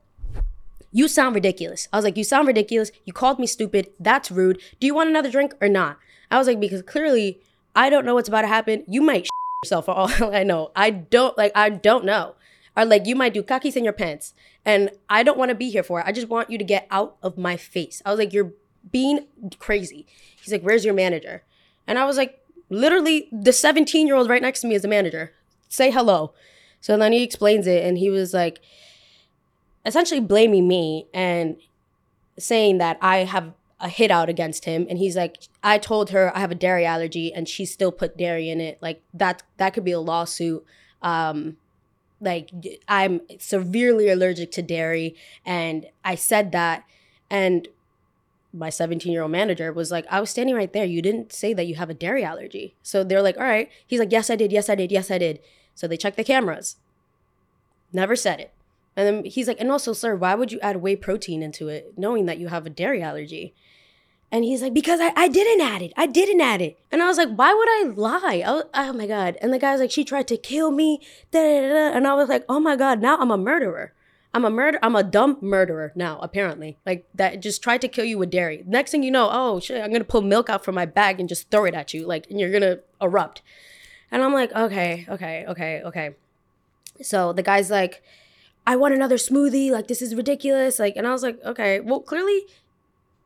you 0.92 1.08
sound 1.08 1.34
ridiculous. 1.34 1.88
I 1.92 1.96
was 1.96 2.04
like, 2.04 2.16
You 2.16 2.24
sound 2.24 2.46
ridiculous. 2.46 2.90
You 3.04 3.12
called 3.12 3.38
me 3.38 3.46
stupid. 3.46 3.90
That's 3.98 4.30
rude. 4.30 4.60
Do 4.80 4.86
you 4.86 4.94
want 4.94 5.10
another 5.10 5.30
drink 5.30 5.54
or 5.60 5.68
not? 5.68 5.98
I 6.30 6.38
was 6.38 6.46
like, 6.46 6.60
Because 6.60 6.82
clearly 6.82 7.40
I 7.74 7.90
don't 7.90 8.04
know 8.04 8.14
what's 8.14 8.28
about 8.28 8.42
to 8.42 8.48
happen. 8.48 8.84
You 8.86 9.02
might 9.02 9.28
yourself 9.64 9.86
for 9.86 9.92
all 9.92 10.10
I 10.34 10.44
know. 10.44 10.70
I 10.74 10.90
don't 10.90 11.36
like, 11.36 11.52
I 11.54 11.70
don't 11.70 12.04
know. 12.04 12.34
Or 12.76 12.84
like, 12.84 13.06
you 13.06 13.16
might 13.16 13.34
do 13.34 13.42
kakis 13.42 13.76
in 13.76 13.84
your 13.84 13.92
pants. 13.92 14.34
And 14.64 14.90
I 15.08 15.22
don't 15.22 15.38
want 15.38 15.50
to 15.50 15.54
be 15.54 15.70
here 15.70 15.82
for 15.82 16.00
it. 16.00 16.06
I 16.06 16.12
just 16.12 16.28
want 16.28 16.50
you 16.50 16.58
to 16.58 16.64
get 16.64 16.86
out 16.90 17.16
of 17.22 17.36
my 17.36 17.56
face. 17.56 18.02
I 18.04 18.10
was 18.10 18.18
like, 18.18 18.32
You're 18.32 18.52
being 18.90 19.26
crazy. 19.58 20.06
He's 20.40 20.52
like, 20.52 20.62
Where's 20.62 20.84
your 20.84 20.94
manager? 20.94 21.42
And 21.86 21.98
I 21.98 22.04
was 22.04 22.16
like, 22.16 22.40
Literally, 22.70 23.28
the 23.32 23.52
17 23.52 24.06
year 24.06 24.16
old 24.16 24.28
right 24.28 24.42
next 24.42 24.60
to 24.60 24.66
me 24.66 24.74
is 24.74 24.82
the 24.82 24.88
manager. 24.88 25.32
Say 25.68 25.90
hello. 25.90 26.32
So 26.80 26.96
then 26.96 27.12
he 27.12 27.22
explains 27.22 27.66
it 27.66 27.84
and 27.84 27.98
he 27.98 28.10
was 28.10 28.32
like, 28.32 28.60
essentially 29.88 30.20
blaming 30.20 30.68
me 30.68 31.06
and 31.14 31.56
saying 32.38 32.78
that 32.78 32.98
I 33.00 33.18
have 33.18 33.54
a 33.80 33.88
hit 33.88 34.10
out 34.10 34.28
against 34.28 34.64
him. 34.64 34.86
And 34.88 34.98
he's 34.98 35.16
like 35.16 35.48
I 35.62 35.78
told 35.78 36.10
her 36.10 36.36
I 36.36 36.40
have 36.40 36.50
a 36.50 36.56
dairy 36.56 36.84
allergy 36.84 37.32
and 37.32 37.48
she 37.48 37.64
still 37.64 37.90
put 37.90 38.16
dairy 38.16 38.50
in 38.50 38.60
it. 38.60 38.78
Like 38.80 39.02
that 39.14 39.42
that 39.56 39.70
could 39.70 39.84
be 39.84 39.92
a 39.92 40.00
lawsuit. 40.00 40.64
Um 41.02 41.56
like 42.20 42.50
I'm 42.86 43.22
severely 43.38 44.08
allergic 44.08 44.50
to 44.52 44.62
dairy. 44.62 45.16
And 45.44 45.86
I 46.04 46.16
said 46.16 46.52
that. 46.52 46.84
And 47.30 47.68
my 48.52 48.70
17 48.70 49.12
year 49.12 49.22
old 49.22 49.30
manager 49.30 49.72
was 49.72 49.90
like 49.90 50.06
I 50.10 50.20
was 50.20 50.30
standing 50.30 50.54
right 50.54 50.72
there. 50.72 50.84
You 50.84 51.00
didn't 51.00 51.32
say 51.32 51.54
that 51.54 51.66
you 51.66 51.76
have 51.76 51.90
a 51.90 51.94
dairy 51.94 52.24
allergy. 52.24 52.74
So 52.82 53.04
they're 53.04 53.22
like 53.22 53.38
all 53.38 53.44
right. 53.44 53.70
He's 53.86 54.00
like 54.00 54.12
yes 54.12 54.28
I 54.28 54.36
did. 54.36 54.52
Yes 54.52 54.68
I 54.68 54.74
did. 54.74 54.92
Yes 54.92 55.10
I 55.10 55.18
did. 55.18 55.40
So 55.74 55.86
they 55.86 55.96
checked 55.96 56.16
the 56.16 56.24
cameras. 56.24 56.76
Never 57.92 58.16
said 58.16 58.40
it 58.40 58.52
and 58.98 59.06
then 59.06 59.24
he's 59.24 59.46
like, 59.46 59.60
and 59.60 59.70
also, 59.70 59.92
sir, 59.92 60.16
why 60.16 60.34
would 60.34 60.50
you 60.50 60.58
add 60.58 60.78
whey 60.78 60.96
protein 60.96 61.40
into 61.40 61.68
it 61.68 61.94
knowing 61.96 62.26
that 62.26 62.38
you 62.38 62.48
have 62.48 62.66
a 62.66 62.70
dairy 62.70 63.00
allergy? 63.00 63.54
And 64.32 64.42
he's 64.42 64.60
like, 64.60 64.74
because 64.74 64.98
I, 65.00 65.12
I 65.14 65.28
didn't 65.28 65.60
add 65.64 65.82
it. 65.82 65.92
I 65.96 66.06
didn't 66.06 66.40
add 66.40 66.60
it. 66.60 66.76
And 66.90 67.00
I 67.00 67.06
was 67.06 67.16
like, 67.16 67.28
why 67.28 67.54
would 67.54 67.68
I 67.68 67.92
lie? 67.94 68.42
I 68.44 68.52
was, 68.54 68.64
oh 68.74 68.92
my 68.92 69.06
God. 69.06 69.38
And 69.40 69.52
the 69.52 69.60
guy's 69.60 69.78
like, 69.78 69.92
she 69.92 70.02
tried 70.02 70.26
to 70.26 70.36
kill 70.36 70.72
me. 70.72 71.00
Da, 71.30 71.38
da, 71.38 71.68
da. 71.68 71.96
And 71.96 72.08
I 72.08 72.14
was 72.14 72.28
like, 72.28 72.44
oh 72.48 72.58
my 72.58 72.74
God, 72.74 73.00
now 73.00 73.18
I'm 73.18 73.30
a 73.30 73.38
murderer. 73.38 73.92
I'm 74.34 74.44
a 74.44 74.50
murder. 74.50 74.80
I'm 74.82 74.96
a 74.96 75.04
dumb 75.04 75.38
murderer 75.40 75.92
now, 75.94 76.18
apparently. 76.18 76.76
Like 76.84 77.06
that 77.14 77.40
just 77.40 77.62
tried 77.62 77.80
to 77.82 77.88
kill 77.88 78.04
you 78.04 78.18
with 78.18 78.30
dairy. 78.30 78.64
Next 78.66 78.90
thing 78.90 79.04
you 79.04 79.12
know, 79.12 79.28
oh 79.30 79.60
shit, 79.60 79.80
I'm 79.80 79.92
gonna 79.92 80.02
pull 80.02 80.22
milk 80.22 80.50
out 80.50 80.64
from 80.64 80.74
my 80.74 80.86
bag 80.86 81.20
and 81.20 81.28
just 81.28 81.52
throw 81.52 81.66
it 81.66 81.74
at 81.74 81.94
you. 81.94 82.04
Like, 82.04 82.28
and 82.28 82.40
you're 82.40 82.50
gonna 82.50 82.80
erupt. 83.00 83.42
And 84.10 84.24
I'm 84.24 84.32
like, 84.32 84.50
okay, 84.52 85.06
okay, 85.08 85.44
okay, 85.46 85.82
okay. 85.84 86.16
So 87.00 87.32
the 87.32 87.44
guy's 87.44 87.70
like, 87.70 88.02
I 88.66 88.76
want 88.76 88.94
another 88.94 89.16
smoothie. 89.16 89.70
Like, 89.70 89.88
this 89.88 90.02
is 90.02 90.14
ridiculous. 90.14 90.78
Like, 90.78 90.96
and 90.96 91.06
I 91.06 91.12
was 91.12 91.22
like, 91.22 91.42
okay, 91.44 91.80
well, 91.80 92.00
clearly, 92.00 92.42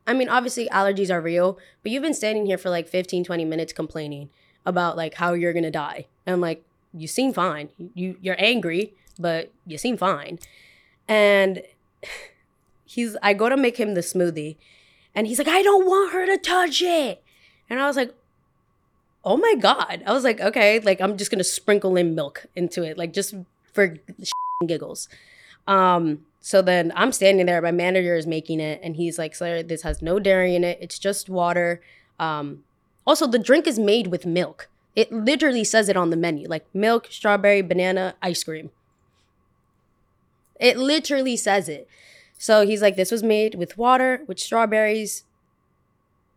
I 0.05 0.13
mean, 0.13 0.29
obviously 0.29 0.67
allergies 0.69 1.09
are 1.09 1.21
real, 1.21 1.57
but 1.81 1.91
you've 1.91 2.03
been 2.03 2.13
standing 2.13 2.45
here 2.45 2.57
for 2.57 2.69
like 2.69 2.87
15, 2.87 3.23
20 3.23 3.45
minutes 3.45 3.73
complaining 3.73 4.29
about 4.65 4.97
like 4.97 5.15
how 5.15 5.33
you're 5.33 5.53
gonna 5.53 5.71
die. 5.71 6.07
And 6.25 6.41
like, 6.41 6.63
you 6.93 7.07
seem 7.07 7.33
fine. 7.33 7.69
You 7.93 8.17
you're 8.21 8.35
angry, 8.37 8.93
but 9.19 9.51
you 9.65 9.77
seem 9.77 9.97
fine. 9.97 10.39
And 11.07 11.63
he's 12.85 13.17
I 13.21 13.33
go 13.33 13.49
to 13.49 13.57
make 13.57 13.77
him 13.77 13.93
the 13.93 14.01
smoothie, 14.01 14.57
and 15.15 15.27
he's 15.27 15.39
like, 15.39 15.47
I 15.47 15.61
don't 15.61 15.85
want 15.85 16.13
her 16.13 16.25
to 16.25 16.37
touch 16.37 16.81
it. 16.81 17.23
And 17.69 17.79
I 17.79 17.87
was 17.87 17.95
like, 17.95 18.13
oh 19.25 19.37
my 19.37 19.55
god. 19.55 20.03
I 20.05 20.13
was 20.13 20.23
like, 20.23 20.39
okay, 20.41 20.79
like 20.79 21.01
I'm 21.01 21.17
just 21.17 21.31
gonna 21.31 21.43
sprinkle 21.43 21.95
in 21.95 22.15
milk 22.15 22.45
into 22.55 22.83
it, 22.83 22.97
like 22.97 23.13
just 23.13 23.33
for 23.73 23.97
giggles. 24.67 25.07
Um, 25.67 26.25
So 26.41 26.61
then 26.61 26.91
I'm 26.93 27.13
standing 27.13 27.45
there, 27.45 27.61
my 27.61 27.71
manager 27.71 28.15
is 28.17 28.27
making 28.27 28.59
it, 28.59 28.81
and 28.83 28.97
he's 28.97 29.17
like, 29.17 29.33
Sir, 29.33 29.63
this 29.63 29.83
has 29.83 30.01
no 30.01 30.19
dairy 30.19 30.55
in 30.55 30.63
it. 30.65 30.77
It's 30.81 30.99
just 30.99 31.29
water. 31.29 31.81
Um, 32.19 32.63
also, 33.07 33.27
the 33.27 33.39
drink 33.39 33.65
is 33.65 33.79
made 33.79 34.07
with 34.07 34.25
milk. 34.25 34.69
It 34.95 35.11
literally 35.11 35.63
says 35.63 35.87
it 35.89 35.97
on 35.97 36.09
the 36.09 36.17
menu 36.17 36.47
like 36.47 36.65
milk, 36.73 37.07
strawberry, 37.09 37.61
banana, 37.61 38.15
ice 38.21 38.43
cream. 38.43 38.71
It 40.59 40.77
literally 40.77 41.35
says 41.37 41.67
it. 41.69 41.87
So 42.37 42.65
he's 42.65 42.81
like, 42.81 42.95
This 42.97 43.11
was 43.11 43.23
made 43.23 43.55
with 43.55 43.77
water, 43.77 44.23
with 44.27 44.39
strawberries, 44.39 45.23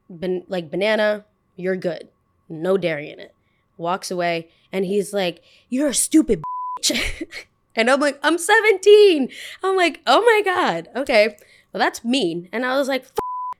ban- 0.08 0.44
like 0.48 0.70
banana. 0.70 1.24
You're 1.56 1.76
good. 1.76 2.08
No 2.48 2.76
dairy 2.76 3.10
in 3.10 3.18
it. 3.18 3.34
Walks 3.76 4.10
away, 4.10 4.48
and 4.72 4.84
he's 4.84 5.12
like, 5.12 5.42
You're 5.68 5.88
a 5.88 5.94
stupid 5.94 6.42
bitch. 6.80 7.26
and 7.76 7.90
I'm 7.90 8.00
like, 8.00 8.18
I'm 8.22 8.38
17. 8.38 9.28
I'm 9.62 9.76
like, 9.76 10.00
Oh 10.06 10.22
my 10.22 10.42
God. 10.44 10.88
Okay. 10.96 11.36
Well, 11.72 11.80
that's 11.80 12.04
mean. 12.04 12.48
And 12.52 12.64
I 12.64 12.76
was 12.76 12.88
like, 12.88 13.06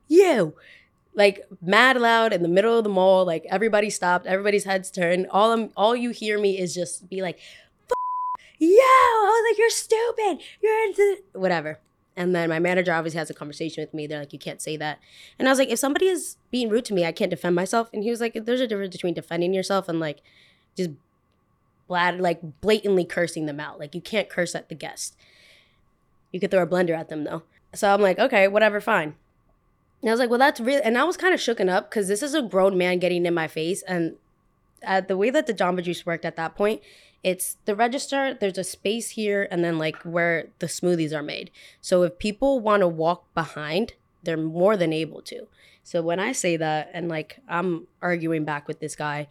you 0.09 0.55
like 1.17 1.47
mad 1.63 1.97
loud 1.97 2.33
in 2.33 2.43
the 2.43 2.49
middle 2.49 2.77
of 2.79 2.85
the 2.85 2.91
mall. 2.91 3.25
Like 3.25 3.45
everybody 3.51 3.91
stopped, 3.91 4.27
everybody's 4.27 4.65
heads 4.65 4.91
turned. 4.91 5.27
All 5.31 5.53
I'm, 5.53 5.71
all 5.77 5.97
you 5.97 6.11
hear 6.11 6.39
me 6.39 6.59
is 6.59 6.75
just 6.75 7.09
be 7.09 7.23
like, 7.23 7.41
"Yo!" 8.59 8.69
I 8.69 9.43
was 9.43 9.51
like, 9.51 9.59
"You're 9.59 9.71
stupid. 9.71 10.45
You're 10.63 10.85
into 10.85 11.23
whatever." 11.33 11.81
And 12.19 12.35
then 12.35 12.49
my 12.49 12.59
manager 12.59 12.93
obviously 12.93 13.19
has 13.19 13.29
a 13.31 13.35
conversation 13.35 13.83
with 13.83 13.93
me. 13.93 14.07
They're 14.07 14.21
like, 14.21 14.33
"You 14.33 14.39
can't 14.39 14.61
say 14.61 14.77
that." 14.77 15.01
And 15.39 15.49
I 15.49 15.51
was 15.51 15.59
like, 15.59 15.71
"If 15.71 15.79
somebody 15.79 16.07
is 16.07 16.37
being 16.51 16.69
rude 16.69 16.85
to 16.87 16.95
me, 16.95 17.05
I 17.05 17.13
can't 17.13 17.31
defend 17.31 17.57
myself." 17.57 17.89
And 17.93 18.05
he 18.05 18.11
was 18.11 18.21
like, 18.21 18.35
"There's 18.45 18.61
a 18.61 18.67
difference 18.67 18.95
between 18.95 19.15
defending 19.15 19.55
yourself 19.55 19.89
and 19.89 19.99
like 19.99 20.23
just 20.77 20.91
blad 21.89 22.21
like 22.21 22.41
blatantly 22.61 23.05
cursing 23.05 23.47
them 23.47 23.61
out. 23.61 23.79
Like 23.79 23.95
you 23.95 24.01
can't 24.01 24.29
curse 24.29 24.55
at 24.55 24.69
the 24.69 24.75
guest. 24.75 25.17
You 26.33 26.41
could 26.41 26.51
throw 26.51 26.63
a 26.63 26.67
blender 26.67 26.97
at 26.97 27.09
them 27.09 27.25
though." 27.25 27.43
So 27.75 27.93
I'm 27.93 28.01
like, 28.01 28.19
"Okay, 28.19 28.49
whatever, 28.49 28.81
fine." 28.81 29.15
And 30.03 30.11
I 30.11 30.13
was 30.13 30.21
like, 30.21 30.31
well, 30.31 30.39
that's 30.39 30.61
real. 30.61 30.81
And 30.85 30.99
I 30.99 31.05
was 31.05 31.17
kind 31.17 31.33
of 31.33 31.41
shooken 31.41 31.71
up 31.71 31.91
because 31.91 32.07
this 32.07 32.23
is 32.23 32.35
a 32.35 32.43
grown 32.43 32.77
man 32.77 32.99
getting 32.99 33.25
in 33.25 33.35
my 33.35 33.49
face. 33.49 33.83
And 33.83 34.17
the 35.09 35.17
way 35.17 35.31
that 35.31 35.47
the 35.47 35.55
Jamba 35.55 35.83
Juice 35.83 36.05
worked 36.05 36.25
at 36.25 36.37
that 36.37 36.55
point, 36.55 36.83
it's 37.25 37.57
the 37.65 37.75
register, 37.75 38.37
there's 38.39 38.59
a 38.59 38.63
space 38.63 39.11
here, 39.11 39.49
and 39.51 39.65
then 39.65 39.79
like 39.79 39.97
where 40.03 40.49
the 40.59 40.67
smoothies 40.67 41.13
are 41.17 41.23
made. 41.23 41.51
So 41.81 42.03
if 42.03 42.19
people 42.19 42.61
want 42.61 42.83
to 42.83 42.89
walk 42.89 43.25
behind, 43.35 43.95
they're 44.23 44.37
more 44.37 44.77
than 44.77 44.93
able 44.93 45.23
to. 45.23 45.49
So 45.83 46.03
when 46.03 46.21
I 46.21 46.33
say 46.33 46.57
that, 46.59 46.91
and 46.93 47.09
like 47.09 47.41
I'm 47.49 47.89
arguing 48.03 48.45
back 48.45 48.69
with 48.69 48.81
this 48.81 48.95
guy, 48.95 49.29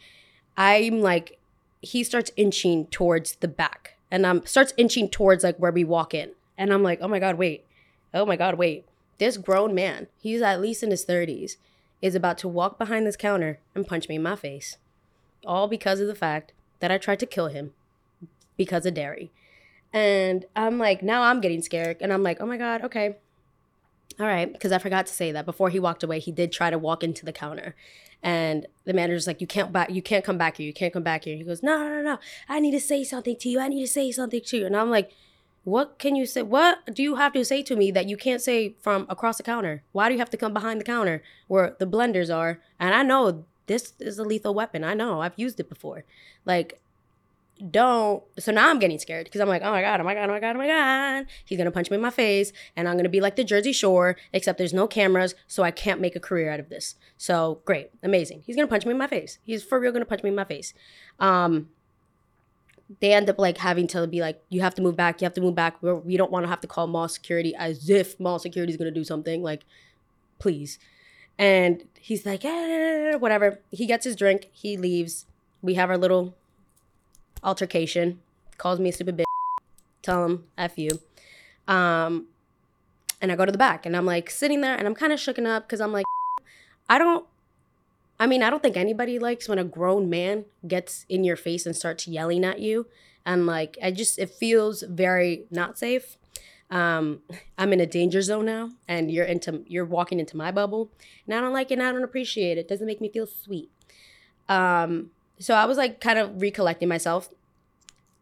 I'm 0.58 1.00
like, 1.00 1.38
he 1.86 2.04
starts 2.04 2.32
inching 2.36 2.88
towards 2.88 3.36
the 3.36 3.48
back 3.48 3.96
and 4.12 4.26
I'm 4.26 4.46
starts 4.46 4.74
inching 4.78 5.10
towards 5.10 5.44
like 5.44 5.58
where 5.58 5.72
we 5.72 5.84
walk 5.84 6.14
in. 6.14 6.32
And 6.58 6.72
I'm 6.72 6.84
like, 6.84 7.00
oh 7.02 7.08
my 7.08 7.20
God, 7.20 7.38
wait. 7.38 7.66
Oh 8.14 8.26
my 8.26 8.38
God, 8.38 8.56
wait 8.56 8.86
this 9.18 9.38
grown 9.38 9.74
man, 9.74 10.08
he's 10.20 10.42
at 10.42 10.62
least 10.62 10.84
in 10.84 10.92
his 10.92 11.06
30s, 11.06 11.58
is 12.02 12.16
about 12.16 12.38
to 12.40 12.48
walk 12.48 12.78
behind 12.78 13.08
this 13.08 13.16
counter 13.16 13.60
and 13.74 13.88
punch 13.88 14.10
me 14.10 14.16
in 14.16 14.24
my 14.24 14.36
face. 14.36 14.78
All 15.46 15.68
because 15.68 16.00
of 16.00 16.08
the 16.08 16.16
fact 16.16 16.54
that 16.80 16.92
I 16.92 16.98
tried 16.98 17.20
to 17.20 17.26
kill 17.26 17.48
him 17.48 17.74
because 18.58 18.86
of 18.86 18.94
dairy. 18.94 19.32
And 19.94 20.46
I'm 20.56 20.78
like, 20.78 21.02
now 21.02 21.24
I'm 21.24 21.40
getting 21.40 21.62
scared. 21.62 21.98
And 22.02 22.12
I'm 22.12 22.24
like, 22.24 22.42
oh 22.42 22.46
my 22.46 22.58
God, 22.58 22.84
okay. 22.84 23.16
All 24.20 24.26
right. 24.26 24.52
Because 24.52 24.72
I 24.72 24.78
forgot 24.78 25.06
to 25.08 25.14
say 25.14 25.32
that 25.32 25.46
before 25.46 25.70
he 25.70 25.80
walked 25.80 26.04
away, 26.04 26.20
he 26.20 26.32
did 26.32 26.52
try 26.52 26.70
to 26.70 26.78
walk 26.78 27.04
into 27.04 27.26
the 27.26 27.32
counter. 27.32 27.76
And 28.26 28.66
the 28.86 28.94
manager's 28.94 29.28
like, 29.28 29.40
you 29.40 29.46
can't 29.46 29.72
back, 29.72 29.92
you 29.92 30.02
can't 30.02 30.26
come 30.26 30.40
back 30.40 30.58
here. 30.58 30.66
You 30.66 30.74
can't 30.74 30.92
come 30.92 31.04
back 31.04 31.26
here. 31.26 31.38
He 31.38 31.44
goes, 31.44 31.62
no, 31.62 31.78
no, 31.78 31.88
no, 31.88 32.02
no. 32.02 32.18
I 32.50 32.60
need 32.60 32.72
to 32.72 32.80
say 32.80 33.04
something 33.04 33.36
to 33.38 33.50
you. 33.50 33.60
I 33.60 33.68
need 33.68 33.82
to 33.82 33.88
say 33.88 34.12
something 34.12 34.42
to 34.42 34.58
you. 34.58 34.66
And 34.66 34.76
I'm 34.76 34.90
like, 34.90 35.12
what 35.64 36.00
can 36.00 36.16
you 36.16 36.26
say? 36.26 36.42
What 36.42 36.80
do 36.92 37.04
you 37.04 37.18
have 37.18 37.34
to 37.34 37.46
say 37.46 37.62
to 37.62 37.76
me 37.76 37.92
that 37.92 38.10
you 38.10 38.18
can't 38.18 38.42
say 38.42 38.74
from 38.82 39.06
across 39.10 39.38
the 39.38 39.44
counter? 39.44 39.84
Why 39.92 40.08
do 40.10 40.14
you 40.14 40.20
have 40.20 40.32
to 40.32 40.38
come 40.38 40.54
behind 40.54 40.80
the 40.80 40.86
counter 40.86 41.22
where 41.48 41.76
the 41.78 41.86
blenders 41.86 42.36
are? 42.36 42.60
And 42.80 42.96
I 42.96 43.04
know 43.04 43.46
this 43.68 43.94
is 44.00 44.18
a 44.18 44.24
lethal 44.24 44.56
weapon. 44.56 44.84
I 44.84 44.96
know 44.96 45.22
I've 45.22 45.38
used 45.38 45.60
it 45.60 45.70
before. 45.70 46.04
Like, 46.46 46.82
don't. 47.72 48.24
So 48.38 48.52
now 48.52 48.70
I'm 48.70 48.80
getting 48.80 49.00
scared 49.00 49.26
because 49.26 49.42
I'm 49.42 49.48
like, 49.48 49.62
oh 49.62 49.72
my 49.72 49.82
God, 49.82 50.02
oh 50.02 50.04
my 50.04 50.14
God, 50.14 50.30
oh 50.30 50.34
my 50.34 50.40
God, 50.40 50.56
oh 50.56 50.60
my 50.60 50.68
God. 50.68 51.28
He's 51.46 51.58
to 51.66 51.72
punch 51.72 51.90
me 51.90 51.96
in 51.96 52.02
my 52.02 52.10
face 52.10 52.52
and 52.76 52.88
I'm 52.88 52.96
to 53.06 53.10
be 53.10 53.22
like 53.22 53.36
the 53.36 53.44
Jersey 53.44 53.72
Shore, 53.72 54.18
except 54.34 54.58
there's 54.58 54.74
no 54.74 54.88
cameras. 54.88 55.36
So 55.48 55.64
I 55.64 55.72
can't 55.72 56.02
make 56.02 56.16
a 56.16 56.20
career 56.20 56.52
out 56.52 56.60
of 56.60 56.70
this. 56.70 56.96
So 57.18 57.62
great, 57.66 57.92
amazing. 58.04 58.44
He's 58.46 58.56
to 58.68 58.70
punch 58.70 58.86
me 58.86 58.92
in 58.92 58.98
my 58.98 59.08
face. 59.08 59.40
He's 59.44 59.64
for 59.64 59.80
real 59.80 59.94
to 60.02 60.06
punch 60.06 60.24
me 60.24 60.30
in 60.30 60.36
my 60.36 60.44
face. 60.44 60.74
Um, 61.20 61.70
they 63.00 63.14
end 63.14 63.30
up 63.30 63.40
like 63.40 63.58
having 63.58 63.88
to 63.88 64.06
be 64.06 64.22
like, 64.22 64.42
you 64.50 64.62
have 64.62 64.76
to 64.76 64.82
move 64.82 64.96
back, 64.96 65.22
you 65.22 65.26
have 65.26 65.34
to 65.34 65.42
move 65.42 65.56
back. 65.56 65.82
We're, 65.82 65.96
we 65.96 66.18
don't 66.18 66.32
want 66.32 66.44
to 66.44 66.50
have 66.50 66.62
to 66.62 66.68
call 66.68 66.88
mall 66.88 67.08
security 67.08 67.56
as 67.56 67.90
if 67.90 68.20
mall 68.20 68.38
security 68.38 68.74
is 68.74 68.78
to 68.78 68.92
do 68.92 69.04
something. 69.04 69.42
Like, 69.42 69.64
please. 70.40 70.78
And 71.38 71.86
he's 72.00 72.26
like, 72.26 72.44
whatever. 72.44 73.60
He 73.72 73.86
gets 73.86 74.06
his 74.06 74.16
drink, 74.16 74.50
he 74.52 74.78
leaves. 74.78 75.26
We 75.62 75.74
have 75.76 75.90
our 75.90 75.98
little 75.98 76.36
altercation. 77.44 78.20
Calls 78.58 78.80
me 78.80 78.90
a 78.90 78.94
stupid 78.94 79.18
bitch. 79.18 79.24
Tell 80.02 80.26
him, 80.26 80.46
F 80.58 80.78
you. 80.78 80.90
Um, 81.68 82.28
and 83.22 83.32
I 83.32 83.36
go 83.36 83.46
to 83.46 83.52
the 83.52 83.58
back 83.58 83.86
and 83.86 83.96
I'm 83.96 84.06
like 84.06 84.30
sitting 84.30 84.62
there 84.62 84.76
and 84.76 84.88
I'm 84.88 84.96
kind 84.96 85.12
of 85.12 85.20
shooken 85.20 85.48
up 85.48 85.68
because 85.68 85.82
I'm 85.82 85.92
like, 85.92 86.06
I 86.88 86.98
don't 86.98 87.26
I 88.20 88.28
mean, 88.28 88.44
I 88.44 88.50
don't 88.50 88.64
think 88.64 88.78
anybody 88.78 89.20
likes 89.20 89.50
when 89.50 89.60
a 89.60 89.64
grown 89.64 90.10
man 90.10 90.46
gets 90.68 91.06
in 91.10 91.24
your 91.24 91.36
face 91.36 91.66
and 91.66 91.76
starts 91.76 92.08
yelling 92.08 92.46
at 92.46 92.60
you. 92.60 92.88
And 93.26 93.46
like, 93.46 93.78
I 93.84 93.92
just, 93.92 94.20
it 94.20 94.30
feels 94.30 94.84
very 94.84 95.46
not 95.52 95.78
safe. 95.78 96.18
Um, 96.72 97.22
I'm 97.58 97.74
in 97.74 97.82
a 97.82 97.86
danger 97.86 98.22
zone 98.22 98.46
now, 98.46 98.72
and 98.88 99.12
you're 99.12 99.26
into, 99.26 99.64
you're 99.68 99.86
walking 99.86 100.20
into 100.20 100.38
my 100.38 100.52
bubble, 100.52 100.92
and 101.26 101.36
I 101.36 101.42
don't 101.42 101.54
like 101.54 101.72
it. 101.72 101.76
and 101.76 101.84
I 101.84 101.92
don't 101.92 102.04
appreciate 102.04 102.58
it. 102.58 102.62
it 102.62 102.68
doesn't 102.68 102.88
make 102.88 103.02
me 103.02 103.10
feel 103.10 103.28
sweet. 103.28 103.70
Um, 104.48 105.12
so 105.40 105.54
I 105.54 105.66
was 105.66 105.78
like, 105.78 106.02
kind 106.02 106.20
of 106.20 106.42
recollecting 106.42 106.88
myself. 106.88 107.30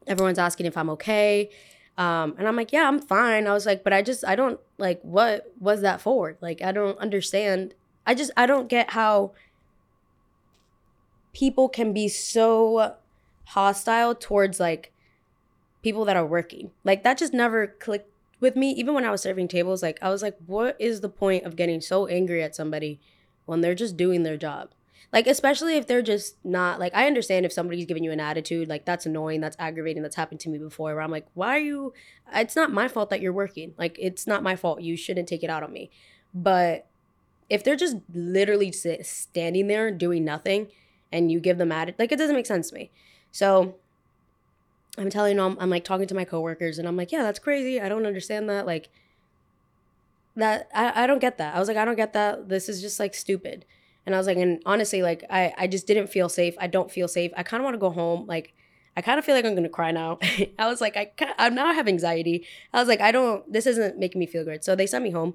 Everyone's 0.07 0.39
asking 0.39 0.65
if 0.65 0.77
I'm 0.77 0.89
okay. 0.91 1.49
Um, 1.97 2.35
and 2.37 2.47
I'm 2.47 2.55
like, 2.55 2.73
yeah, 2.73 2.87
I'm 2.87 2.99
fine. 2.99 3.47
I 3.47 3.53
was 3.53 3.65
like, 3.65 3.83
but 3.83 3.93
I 3.93 4.01
just, 4.01 4.25
I 4.25 4.35
don't 4.35 4.59
like, 4.77 4.99
what 5.03 5.53
was 5.59 5.81
that 5.81 6.01
for? 6.01 6.37
Like, 6.41 6.61
I 6.61 6.71
don't 6.71 6.97
understand. 6.97 7.75
I 8.05 8.15
just, 8.15 8.31
I 8.35 8.45
don't 8.45 8.67
get 8.67 8.91
how 8.91 9.33
people 11.33 11.69
can 11.69 11.93
be 11.93 12.07
so 12.07 12.95
hostile 13.45 14.15
towards 14.15 14.59
like 14.59 14.91
people 15.81 16.05
that 16.05 16.15
are 16.15 16.25
working. 16.25 16.71
Like 16.83 17.03
that 17.03 17.17
just 17.17 17.33
never 17.33 17.67
clicked 17.67 18.09
with 18.39 18.55
me. 18.55 18.71
Even 18.71 18.93
when 18.93 19.05
I 19.05 19.11
was 19.11 19.21
serving 19.21 19.47
tables, 19.47 19.83
like 19.83 19.99
I 20.01 20.09
was 20.09 20.21
like, 20.21 20.37
what 20.45 20.75
is 20.79 21.01
the 21.01 21.09
point 21.09 21.43
of 21.43 21.55
getting 21.55 21.81
so 21.81 22.07
angry 22.07 22.41
at 22.41 22.55
somebody 22.55 22.99
when 23.45 23.61
they're 23.61 23.75
just 23.75 23.97
doing 23.97 24.23
their 24.23 24.37
job? 24.37 24.69
Like, 25.13 25.27
especially 25.27 25.77
if 25.77 25.87
they're 25.87 26.01
just 26.01 26.43
not 26.43 26.79
like, 26.79 26.93
I 26.93 27.07
understand 27.07 27.45
if 27.45 27.53
somebody's 27.53 27.85
giving 27.85 28.03
you 28.03 28.11
an 28.11 28.19
attitude, 28.19 28.67
like 28.67 28.83
that's 28.83 29.05
annoying, 29.05 29.39
that's 29.39 29.55
aggravating, 29.59 30.01
that's 30.01 30.15
happened 30.15 30.39
to 30.41 30.49
me 30.49 30.57
before, 30.57 30.93
where 30.95 31.03
I'm 31.03 31.11
like, 31.11 31.27
why 31.35 31.55
are 31.55 31.59
you, 31.59 31.93
it's 32.33 32.55
not 32.55 32.73
my 32.73 32.87
fault 32.87 33.11
that 33.11 33.21
you're 33.21 33.31
working. 33.31 33.75
Like, 33.77 33.95
it's 33.99 34.25
not 34.25 34.43
my 34.43 34.55
fault. 34.55 34.81
You 34.81 34.97
shouldn't 34.97 35.29
take 35.29 35.43
it 35.43 35.49
out 35.51 35.63
on 35.63 35.71
me. 35.71 35.91
But 36.33 36.87
if 37.47 37.63
they're 37.63 37.75
just 37.75 37.97
literally 38.11 38.71
sit, 38.71 39.05
standing 39.05 39.67
there 39.67 39.91
doing 39.91 40.25
nothing, 40.25 40.67
and 41.13 41.31
you 41.31 41.39
give 41.39 41.59
them 41.59 41.71
added 41.71 41.95
like 41.99 42.11
it 42.11 42.17
doesn't 42.17 42.35
make 42.35 42.47
sense 42.47 42.69
to 42.69 42.75
me 42.75 42.91
so 43.31 43.75
i'm 44.97 45.09
telling 45.09 45.37
them 45.37 45.55
i'm 45.59 45.69
like 45.69 45.83
talking 45.85 46.07
to 46.07 46.15
my 46.15 46.25
coworkers 46.25 46.79
and 46.79 46.87
i'm 46.87 46.97
like 46.97 47.11
yeah 47.11 47.21
that's 47.21 47.39
crazy 47.39 47.79
i 47.79 47.87
don't 47.87 48.05
understand 48.05 48.49
that 48.49 48.65
like 48.65 48.89
that 50.35 50.67
I, 50.73 51.03
I 51.03 51.07
don't 51.07 51.19
get 51.19 51.37
that 51.37 51.55
i 51.55 51.59
was 51.59 51.67
like 51.67 51.77
i 51.77 51.85
don't 51.85 51.95
get 51.95 52.13
that 52.13 52.49
this 52.49 52.67
is 52.67 52.81
just 52.81 52.99
like 52.99 53.13
stupid 53.13 53.63
and 54.05 54.15
i 54.15 54.17
was 54.17 54.27
like 54.27 54.37
and 54.37 54.61
honestly 54.65 55.01
like 55.01 55.23
i 55.29 55.53
i 55.57 55.67
just 55.67 55.87
didn't 55.87 56.07
feel 56.07 56.29
safe 56.29 56.55
i 56.59 56.67
don't 56.67 56.91
feel 56.91 57.07
safe 57.07 57.31
i 57.37 57.43
kind 57.43 57.61
of 57.61 57.65
want 57.65 57.73
to 57.73 57.79
go 57.79 57.89
home 57.89 58.25
like 58.27 58.53
I 58.95 59.01
kind 59.01 59.17
of 59.17 59.25
feel 59.25 59.35
like 59.35 59.45
I'm 59.45 59.55
gonna 59.55 59.69
cry 59.69 59.91
now. 59.91 60.19
I 60.59 60.67
was 60.67 60.79
like, 60.79 60.95
I 60.95 61.11
I'm 61.37 61.55
now 61.55 61.73
have 61.73 61.87
anxiety. 61.87 62.45
I 62.73 62.79
was 62.79 62.87
like, 62.87 63.01
I 63.01 63.11
don't. 63.11 63.51
This 63.51 63.65
isn't 63.65 63.97
making 63.97 64.19
me 64.19 64.27
feel 64.27 64.43
good. 64.43 64.63
So 64.63 64.75
they 64.75 64.85
sent 64.85 65.03
me 65.03 65.11
home, 65.11 65.33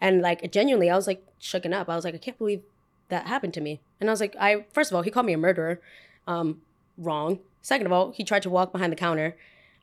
and 0.00 0.20
like 0.20 0.50
genuinely, 0.52 0.90
I 0.90 0.96
was 0.96 1.06
like 1.06 1.24
shooken 1.40 1.72
up. 1.72 1.88
I 1.88 1.96
was 1.96 2.04
like, 2.04 2.14
I 2.14 2.18
can't 2.18 2.36
believe 2.36 2.62
that 3.08 3.26
happened 3.26 3.54
to 3.54 3.60
me. 3.60 3.80
And 4.00 4.10
I 4.10 4.12
was 4.12 4.20
like, 4.20 4.36
I 4.38 4.66
first 4.72 4.90
of 4.90 4.96
all, 4.96 5.02
he 5.02 5.10
called 5.10 5.26
me 5.26 5.32
a 5.32 5.38
murderer. 5.38 5.80
Um, 6.26 6.60
wrong. 6.98 7.38
Second 7.62 7.86
of 7.86 7.92
all, 7.92 8.12
he 8.12 8.24
tried 8.24 8.42
to 8.42 8.50
walk 8.50 8.72
behind 8.72 8.92
the 8.92 8.96
counter. 8.96 9.36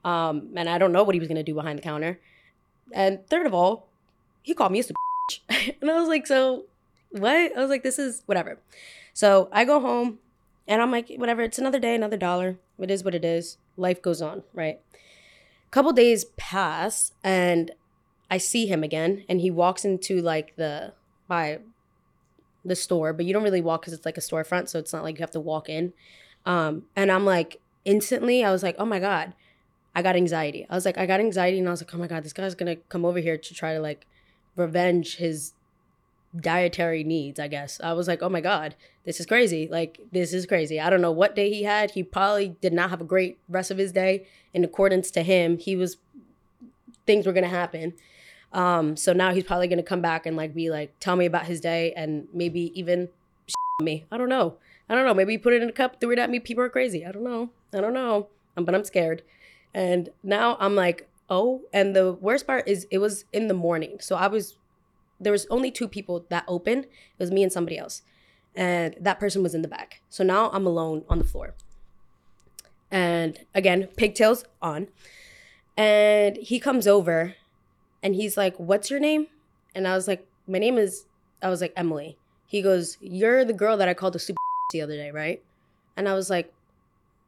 Um, 0.03 0.49
and 0.55 0.69
I 0.69 0.77
don't 0.77 0.91
know 0.91 1.03
what 1.03 1.15
he 1.15 1.19
was 1.19 1.27
gonna 1.27 1.43
do 1.43 1.55
behind 1.55 1.79
the 1.79 1.83
counter. 1.83 2.19
And 2.91 3.25
third 3.27 3.47
of 3.47 3.53
all, 3.53 3.87
he 4.43 4.53
called 4.53 4.71
me 4.71 4.79
a 4.79 4.83
bitch. 4.83 5.75
and 5.81 5.89
I 5.89 5.99
was 5.99 6.07
like, 6.07 6.27
so 6.27 6.65
what? 7.11 7.57
I 7.57 7.59
was 7.59 7.69
like, 7.69 7.83
this 7.83 7.99
is 7.99 8.23
whatever. 8.25 8.59
So 9.13 9.49
I 9.51 9.65
go 9.65 9.79
home 9.79 10.19
and 10.67 10.81
I'm 10.81 10.91
like, 10.91 11.09
whatever, 11.15 11.41
it's 11.41 11.59
another 11.59 11.79
day, 11.79 11.95
another 11.95 12.17
dollar. 12.17 12.57
It 12.79 12.91
is 12.91 13.03
what 13.03 13.15
it 13.15 13.23
is. 13.23 13.57
Life 13.77 14.01
goes 14.01 14.21
on, 14.21 14.43
right? 14.53 14.79
A 14.93 15.71
couple 15.71 15.91
days 15.93 16.25
pass 16.37 17.13
and 17.23 17.71
I 18.29 18.37
see 18.37 18.65
him 18.67 18.83
again 18.83 19.23
and 19.29 19.41
he 19.41 19.51
walks 19.51 19.85
into 19.85 20.21
like 20.21 20.55
the 20.55 20.93
by 21.27 21.59
the 22.65 22.75
store, 22.75 23.13
but 23.13 23.25
you 23.25 23.33
don't 23.33 23.43
really 23.43 23.61
walk 23.61 23.81
because 23.81 23.93
it's 23.93 24.05
like 24.05 24.17
a 24.17 24.21
storefront, 24.21 24.69
so 24.69 24.79
it's 24.79 24.91
not 24.91 25.03
like 25.03 25.17
you 25.17 25.23
have 25.23 25.31
to 25.31 25.39
walk 25.39 25.69
in. 25.69 25.93
Um, 26.45 26.83
and 26.95 27.11
I'm 27.11 27.25
like, 27.25 27.61
instantly, 27.85 28.43
I 28.43 28.51
was 28.51 28.63
like, 28.63 28.75
oh 28.79 28.85
my 28.85 28.99
god, 28.99 29.33
I 29.93 30.01
got 30.01 30.15
anxiety. 30.15 30.65
I 30.69 30.75
was 30.75 30.85
like, 30.85 30.97
I 30.97 31.05
got 31.05 31.19
anxiety, 31.19 31.59
and 31.59 31.67
I 31.67 31.71
was 31.71 31.81
like, 31.81 31.93
oh 31.93 31.97
my 31.97 32.07
god, 32.07 32.23
this 32.23 32.33
guy's 32.33 32.55
gonna 32.55 32.75
come 32.75 33.05
over 33.05 33.19
here 33.19 33.37
to 33.37 33.53
try 33.53 33.73
to 33.73 33.79
like 33.79 34.07
revenge 34.55 35.17
his 35.17 35.53
dietary 36.41 37.03
needs. 37.03 37.39
I 37.39 37.47
guess 37.47 37.79
I 37.83 37.93
was 37.93 38.07
like, 38.07 38.21
oh 38.21 38.29
my 38.29 38.41
god, 38.41 38.75
this 39.05 39.19
is 39.19 39.25
crazy. 39.25 39.67
Like 39.69 39.99
this 40.11 40.33
is 40.33 40.45
crazy. 40.45 40.79
I 40.79 40.89
don't 40.89 41.01
know 41.01 41.11
what 41.11 41.35
day 41.35 41.51
he 41.51 41.63
had. 41.63 41.91
He 41.91 42.03
probably 42.03 42.49
did 42.61 42.73
not 42.73 42.89
have 42.89 43.01
a 43.01 43.05
great 43.05 43.37
rest 43.49 43.71
of 43.71 43.77
his 43.77 43.91
day. 43.91 44.27
In 44.53 44.63
accordance 44.63 45.11
to 45.11 45.23
him, 45.23 45.57
he 45.57 45.75
was 45.75 45.97
things 47.05 47.25
were 47.25 47.33
gonna 47.33 47.47
happen. 47.47 47.93
Um, 48.53 48.95
so 48.95 49.13
now 49.13 49.33
he's 49.33 49.43
probably 49.43 49.67
gonna 49.67 49.83
come 49.83 50.01
back 50.01 50.25
and 50.25 50.37
like 50.37 50.53
be 50.53 50.69
like, 50.69 50.93
tell 50.99 51.15
me 51.15 51.25
about 51.25 51.45
his 51.45 51.59
day, 51.59 51.93
and 51.95 52.27
maybe 52.33 52.71
even 52.79 53.09
me. 53.81 54.05
I 54.11 54.17
don't 54.17 54.29
know. 54.29 54.57
I 54.89 54.95
don't 54.95 55.05
know. 55.05 55.13
Maybe 55.13 55.33
he 55.33 55.37
put 55.37 55.53
it 55.53 55.61
in 55.61 55.69
a 55.69 55.73
cup, 55.73 55.99
threw 55.99 56.11
it 56.11 56.19
at 56.19 56.29
me. 56.29 56.39
People 56.39 56.63
are 56.63 56.69
crazy. 56.69 57.05
I 57.05 57.11
don't 57.11 57.23
know. 57.23 57.49
I 57.73 57.81
don't 57.81 57.93
know. 57.93 58.27
Um, 58.55 58.65
but 58.65 58.75
I'm 58.75 58.83
scared. 58.83 59.23
And 59.73 60.09
now 60.23 60.57
I'm 60.59 60.75
like, 60.75 61.09
oh. 61.29 61.61
And 61.73 61.95
the 61.95 62.13
worst 62.13 62.47
part 62.47 62.67
is 62.67 62.87
it 62.91 62.99
was 62.99 63.25
in 63.33 63.47
the 63.47 63.53
morning. 63.53 63.97
So 63.99 64.15
I 64.15 64.27
was, 64.27 64.57
there 65.19 65.31
was 65.31 65.47
only 65.49 65.71
two 65.71 65.87
people 65.87 66.25
that 66.29 66.43
opened. 66.47 66.85
It 66.85 67.19
was 67.19 67.31
me 67.31 67.43
and 67.43 67.51
somebody 67.51 67.77
else. 67.77 68.01
And 68.55 68.95
that 68.99 69.19
person 69.19 69.43
was 69.43 69.53
in 69.53 69.61
the 69.61 69.67
back. 69.67 70.01
So 70.09 70.23
now 70.23 70.49
I'm 70.51 70.65
alone 70.65 71.03
on 71.09 71.17
the 71.17 71.25
floor. 71.25 71.55
And 72.91 73.39
again, 73.53 73.87
pigtails 73.97 74.45
on. 74.61 74.87
And 75.77 76.37
he 76.37 76.59
comes 76.59 76.87
over 76.87 77.35
and 78.01 78.15
he's 78.15 78.37
like, 78.37 78.55
What's 78.57 78.89
your 78.89 78.99
name? 78.99 79.27
And 79.73 79.87
I 79.87 79.95
was 79.95 80.07
like, 80.07 80.25
My 80.47 80.59
name 80.59 80.77
is, 80.77 81.05
I 81.41 81.49
was 81.49 81.59
like, 81.61 81.73
Emily. 81.75 82.17
He 82.47 82.61
goes, 82.61 82.97
You're 83.01 83.43
the 83.43 83.53
girl 83.53 83.75
that 83.77 83.89
I 83.89 83.93
called 83.93 84.15
a 84.15 84.19
super 84.19 84.37
the 84.71 84.81
other 84.81 84.95
day, 84.95 85.11
right? 85.11 85.43
And 85.97 86.07
I 86.07 86.13
was 86.13 86.29
like, 86.29 86.53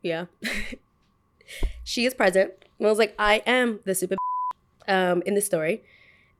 Yeah. 0.02 0.26
she 1.84 2.06
is 2.06 2.14
present. 2.14 2.54
And 2.78 2.88
I 2.88 2.90
was 2.90 3.00
like, 3.00 3.16
I 3.20 3.42
am 3.46 3.80
the 3.84 3.96
super 3.96 4.16
um, 4.88 5.22
in 5.26 5.34
the 5.34 5.42
story. 5.42 5.84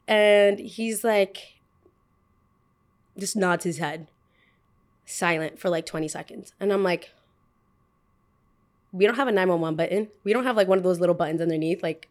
And 0.08 0.60
he's 0.60 1.04
like, 1.04 1.58
just 3.18 3.36
nods 3.36 3.64
his 3.64 3.78
head, 3.78 4.08
silent 5.06 5.60
for 5.60 5.70
like 5.70 5.86
20 5.86 6.08
seconds. 6.08 6.54
And 6.60 6.72
I'm 6.72 6.84
like, 6.84 7.12
we 8.92 9.06
don't 9.06 9.16
have 9.16 9.28
a 9.28 9.32
911 9.32 9.76
button. 9.76 10.08
We 10.24 10.34
don't 10.34 10.46
have 10.46 10.56
like 10.56 10.68
one 10.68 10.78
of 10.78 10.84
those 10.84 11.00
little 11.00 11.16
buttons 11.16 11.42
underneath. 11.42 11.84
Like, 11.84 12.08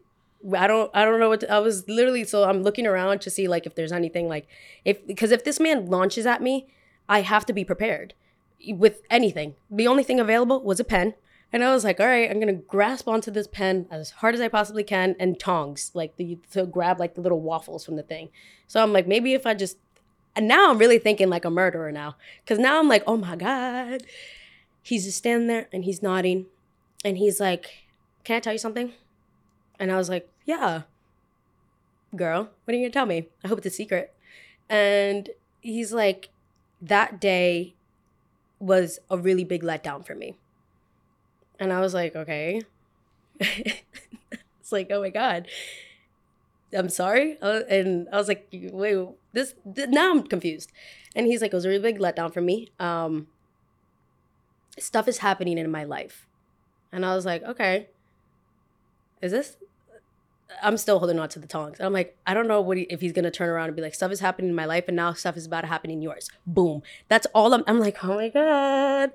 I 0.55 0.67
don't, 0.67 0.91
I 0.93 1.03
don't 1.03 1.19
know 1.19 1.29
what 1.29 1.39
to, 1.41 1.51
I 1.51 1.59
was 1.59 1.87
literally, 1.87 2.23
so 2.23 2.43
I'm 2.43 2.61
looking 2.61 2.85
around 2.85 3.21
to 3.21 3.29
see 3.29 3.47
like 3.47 3.65
if 3.65 3.75
there's 3.75 3.91
anything 3.91 4.27
like, 4.27 4.47
if, 4.85 5.05
because 5.07 5.31
if 5.31 5.43
this 5.43 5.59
man 5.59 5.87
launches 5.87 6.25
at 6.25 6.41
me, 6.41 6.67
I 7.09 7.21
have 7.21 7.45
to 7.47 7.53
be 7.53 7.63
prepared 7.63 8.13
with 8.67 9.01
anything. 9.09 9.55
The 9.71 9.87
only 9.87 10.03
thing 10.03 10.19
available 10.19 10.61
was 10.61 10.79
a 10.79 10.83
pen. 10.83 11.15
And 11.53 11.63
I 11.63 11.73
was 11.73 11.83
like, 11.83 11.99
all 11.99 12.07
right, 12.07 12.29
I'm 12.29 12.39
gonna 12.39 12.53
grasp 12.53 13.07
onto 13.07 13.31
this 13.31 13.47
pen 13.47 13.87
as 13.89 14.11
hard 14.11 14.35
as 14.35 14.41
I 14.41 14.49
possibly 14.49 14.83
can 14.83 15.15
and 15.19 15.39
tongs, 15.39 15.91
like 15.93 16.17
the 16.17 16.37
to 16.51 16.65
grab 16.65 16.99
like 16.99 17.15
the 17.15 17.21
little 17.21 17.41
waffles 17.41 17.85
from 17.85 17.95
the 17.95 18.03
thing. 18.03 18.29
So 18.67 18.83
I'm 18.83 18.91
like, 18.91 19.07
maybe 19.07 19.33
if 19.33 19.45
I 19.45 19.53
just 19.53 19.77
and 20.35 20.47
now 20.47 20.69
I'm 20.69 20.77
really 20.77 20.99
thinking 20.99 21.29
like 21.29 21.45
a 21.45 21.49
murderer 21.49 21.91
now. 21.91 22.15
Cause 22.45 22.59
now 22.59 22.79
I'm 22.79 22.87
like, 22.87 23.03
oh 23.07 23.17
my 23.17 23.35
God. 23.35 24.03
He's 24.83 25.05
just 25.05 25.17
standing 25.17 25.47
there 25.47 25.67
and 25.73 25.83
he's 25.83 26.01
nodding. 26.01 26.45
And 27.03 27.17
he's 27.17 27.39
like, 27.39 27.87
Can 28.23 28.37
I 28.37 28.39
tell 28.39 28.53
you 28.53 28.59
something? 28.59 28.93
And 29.79 29.91
I 29.91 29.97
was 29.97 30.09
like, 30.09 30.29
Yeah. 30.45 30.83
Girl, 32.15 32.49
what 32.63 32.73
are 32.73 32.77
you 32.77 32.85
gonna 32.85 32.93
tell 32.93 33.05
me? 33.05 33.27
I 33.43 33.47
hope 33.47 33.59
it's 33.59 33.67
a 33.67 33.69
secret. 33.69 34.13
And 34.69 35.29
he's 35.61 35.93
like, 35.93 36.29
that 36.81 37.19
day 37.21 37.73
was 38.59 38.99
a 39.09 39.17
really 39.17 39.43
big 39.43 39.63
letdown 39.63 40.05
for 40.05 40.15
me 40.15 40.35
and 41.59 41.73
I 41.73 41.79
was 41.79 41.93
like, 41.93 42.15
okay. 42.15 42.61
it's 43.39 44.71
like, 44.71 44.89
oh 44.91 45.01
my 45.01 45.09
God. 45.09 45.47
I'm 46.73 46.89
sorry. 46.89 47.37
Uh, 47.41 47.61
and 47.69 48.07
I 48.11 48.17
was 48.17 48.27
like, 48.27 48.47
wait, 48.51 49.07
this, 49.33 49.53
now 49.65 50.11
I'm 50.11 50.23
confused. 50.23 50.71
And 51.15 51.27
he's 51.27 51.41
like, 51.41 51.53
it 51.53 51.55
was 51.55 51.65
a 51.65 51.69
really 51.69 51.81
big 51.81 51.99
letdown 51.99 52.33
for 52.33 52.41
me. 52.41 52.69
Um, 52.79 53.27
stuff 54.77 55.07
is 55.07 55.19
happening 55.19 55.57
in 55.57 55.71
my 55.71 55.83
life. 55.83 56.27
And 56.91 57.05
I 57.05 57.15
was 57.15 57.25
like, 57.25 57.43
okay, 57.43 57.87
is 59.21 59.31
this, 59.31 59.57
I'm 60.63 60.77
still 60.77 60.99
holding 60.99 61.19
on 61.19 61.29
to 61.29 61.39
the 61.39 61.47
tongs. 61.47 61.79
And 61.79 61.85
I'm 61.85 61.93
like, 61.93 62.17
I 62.25 62.33
don't 62.33 62.47
know 62.47 62.61
what 62.61 62.77
he, 62.77 62.83
if 62.83 63.01
he's 63.01 63.11
gonna 63.11 63.31
turn 63.31 63.49
around 63.49 63.67
and 63.67 63.75
be 63.75 63.81
like, 63.81 63.93
stuff 63.93 64.11
is 64.11 64.19
happening 64.19 64.49
in 64.49 64.55
my 64.55 64.65
life, 64.65 64.85
and 64.87 64.95
now 64.95 65.13
stuff 65.13 65.37
is 65.37 65.45
about 65.45 65.61
to 65.61 65.67
happen 65.67 65.91
in 65.91 66.01
yours. 66.01 66.29
Boom. 66.45 66.81
That's 67.09 67.27
all 67.33 67.53
I'm. 67.53 67.63
I'm 67.67 67.79
like, 67.79 68.03
oh 68.03 68.15
my 68.15 68.29
god. 68.29 69.11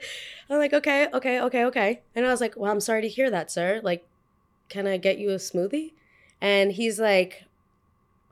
I'm 0.51 0.59
like, 0.59 0.73
okay, 0.73 1.09
okay, 1.13 1.41
okay, 1.41 1.65
okay. 1.65 2.03
And 2.15 2.27
I 2.27 2.31
was 2.31 2.41
like, 2.41 2.57
well, 2.57 2.71
I'm 2.71 2.81
sorry 2.81 3.03
to 3.03 3.09
hear 3.09 3.31
that, 3.31 3.51
sir. 3.51 3.81
Like, 3.83 4.07
can 4.69 4.87
I 4.87 4.97
get 4.99 5.19
you 5.19 5.31
a 5.31 5.37
smoothie? 5.37 5.93
And 6.41 6.73
he's 6.73 6.99
like, 7.01 7.45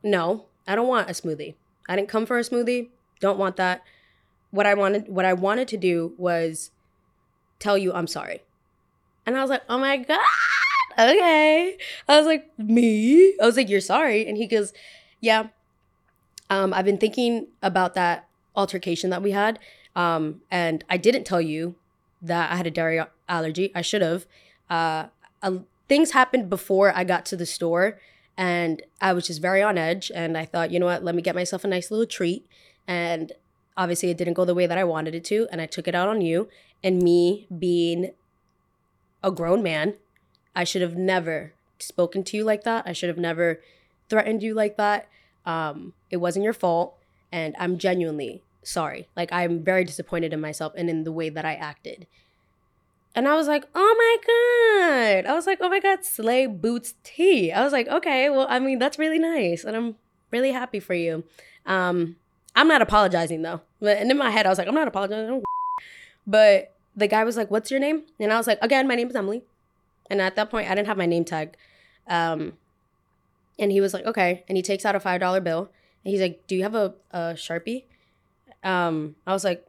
no, 0.02 0.46
I 0.66 0.74
don't 0.74 0.88
want 0.88 1.08
a 1.08 1.12
smoothie. 1.12 1.54
I 1.88 1.96
didn't 1.96 2.08
come 2.08 2.26
for 2.26 2.38
a 2.38 2.42
smoothie. 2.42 2.88
Don't 3.20 3.38
want 3.38 3.56
that. 3.56 3.82
What 4.50 4.66
I 4.66 4.74
wanted, 4.74 5.08
what 5.08 5.24
I 5.24 5.32
wanted 5.32 5.68
to 5.68 5.76
do 5.76 6.14
was 6.18 6.70
tell 7.58 7.78
you 7.78 7.92
I'm 7.92 8.06
sorry. 8.06 8.42
And 9.24 9.36
I 9.36 9.42
was 9.42 9.50
like, 9.50 9.62
oh 9.68 9.78
my 9.78 9.96
god 9.96 10.18
okay. 10.98 11.76
I 12.08 12.16
was 12.16 12.26
like, 12.26 12.50
me? 12.58 13.34
I 13.40 13.46
was 13.46 13.56
like, 13.56 13.68
you're 13.68 13.80
sorry. 13.80 14.26
And 14.26 14.36
he 14.36 14.46
goes, 14.46 14.72
yeah. 15.20 15.48
Um, 16.48 16.74
I've 16.74 16.84
been 16.84 16.98
thinking 16.98 17.46
about 17.62 17.94
that 17.94 18.28
altercation 18.56 19.10
that 19.10 19.22
we 19.22 19.30
had. 19.30 19.58
Um, 19.94 20.42
and 20.50 20.84
I 20.88 20.96
didn't 20.96 21.24
tell 21.24 21.40
you 21.40 21.76
that 22.22 22.50
I 22.50 22.56
had 22.56 22.66
a 22.66 22.70
dairy 22.70 23.00
allergy. 23.28 23.72
I 23.74 23.82
should 23.82 24.02
have. 24.02 24.26
Uh, 24.68 25.06
uh, 25.42 25.58
things 25.88 26.12
happened 26.12 26.50
before 26.50 26.92
I 26.94 27.04
got 27.04 27.24
to 27.26 27.36
the 27.36 27.46
store, 27.46 27.98
and 28.36 28.82
I 29.00 29.12
was 29.12 29.26
just 29.26 29.40
very 29.40 29.62
on 29.62 29.78
edge. 29.78 30.10
And 30.14 30.36
I 30.36 30.44
thought, 30.44 30.70
you 30.70 30.78
know 30.78 30.86
what? 30.86 31.04
Let 31.04 31.14
me 31.14 31.22
get 31.22 31.34
myself 31.34 31.64
a 31.64 31.68
nice 31.68 31.90
little 31.90 32.06
treat. 32.06 32.46
And 32.86 33.32
obviously, 33.76 34.10
it 34.10 34.18
didn't 34.18 34.34
go 34.34 34.44
the 34.44 34.54
way 34.54 34.66
that 34.66 34.78
I 34.78 34.84
wanted 34.84 35.14
it 35.14 35.24
to, 35.24 35.48
and 35.50 35.60
I 35.60 35.66
took 35.66 35.88
it 35.88 35.94
out 35.94 36.08
on 36.08 36.20
you. 36.20 36.48
And 36.82 37.02
me 37.02 37.46
being 37.56 38.12
a 39.22 39.30
grown 39.30 39.62
man 39.62 39.94
I 40.60 40.64
should 40.64 40.82
have 40.82 40.94
never 40.94 41.54
spoken 41.78 42.22
to 42.24 42.36
you 42.36 42.44
like 42.44 42.64
that. 42.64 42.86
I 42.86 42.92
should 42.92 43.08
have 43.08 43.16
never 43.16 43.62
threatened 44.10 44.42
you 44.42 44.52
like 44.52 44.76
that. 44.76 45.08
Um, 45.46 45.94
it 46.10 46.18
wasn't 46.18 46.44
your 46.44 46.52
fault. 46.52 46.98
And 47.32 47.56
I'm 47.58 47.78
genuinely 47.78 48.42
sorry. 48.62 49.08
Like, 49.16 49.32
I'm 49.32 49.64
very 49.64 49.84
disappointed 49.84 50.34
in 50.34 50.40
myself 50.42 50.74
and 50.76 50.90
in 50.90 51.04
the 51.04 51.12
way 51.12 51.30
that 51.30 51.46
I 51.46 51.54
acted. 51.54 52.06
And 53.14 53.26
I 53.26 53.36
was 53.36 53.48
like, 53.48 53.64
oh 53.74 53.94
my 54.04 55.22
God. 55.22 55.30
I 55.30 55.34
was 55.34 55.46
like, 55.46 55.60
oh 55.62 55.70
my 55.70 55.80
God, 55.80 56.04
Slay 56.04 56.44
Boots 56.44 56.92
tea. 57.04 57.52
I 57.52 57.64
was 57.64 57.72
like, 57.72 57.88
okay, 57.88 58.28
well, 58.28 58.46
I 58.50 58.58
mean, 58.58 58.78
that's 58.78 58.98
really 58.98 59.18
nice. 59.18 59.64
And 59.64 59.74
I'm 59.74 59.96
really 60.30 60.52
happy 60.52 60.78
for 60.78 60.92
you. 60.92 61.24
Um, 61.64 62.16
I'm 62.54 62.68
not 62.68 62.82
apologizing 62.82 63.40
though. 63.40 63.62
And 63.80 64.10
in 64.10 64.18
my 64.18 64.28
head, 64.28 64.44
I 64.44 64.50
was 64.50 64.58
like, 64.58 64.68
I'm 64.68 64.74
not 64.74 64.88
apologizing. 64.88 65.42
But 66.26 66.74
the 66.94 67.08
guy 67.08 67.24
was 67.24 67.38
like, 67.38 67.50
what's 67.50 67.70
your 67.70 67.80
name? 67.80 68.02
And 68.20 68.30
I 68.30 68.36
was 68.36 68.46
like, 68.46 68.58
again, 68.60 68.86
my 68.86 68.94
name 68.94 69.08
is 69.08 69.16
Emily. 69.16 69.42
And 70.10 70.20
at 70.20 70.36
that 70.36 70.50
point, 70.50 70.68
I 70.68 70.74
didn't 70.74 70.88
have 70.88 70.98
my 70.98 71.06
name 71.06 71.24
tag. 71.24 71.56
Um, 72.06 72.54
and 73.58 73.70
he 73.70 73.80
was 73.80 73.94
like, 73.94 74.04
okay. 74.04 74.44
And 74.48 74.56
he 74.56 74.62
takes 74.62 74.84
out 74.84 74.96
a 74.96 75.00
$5 75.00 75.44
bill. 75.44 75.70
And 76.04 76.10
he's 76.10 76.20
like, 76.20 76.46
do 76.46 76.56
you 76.56 76.62
have 76.62 76.74
a, 76.74 76.94
a 77.12 77.18
Sharpie? 77.34 77.84
Um, 78.64 79.16
I 79.26 79.32
was 79.32 79.44
like, 79.44 79.66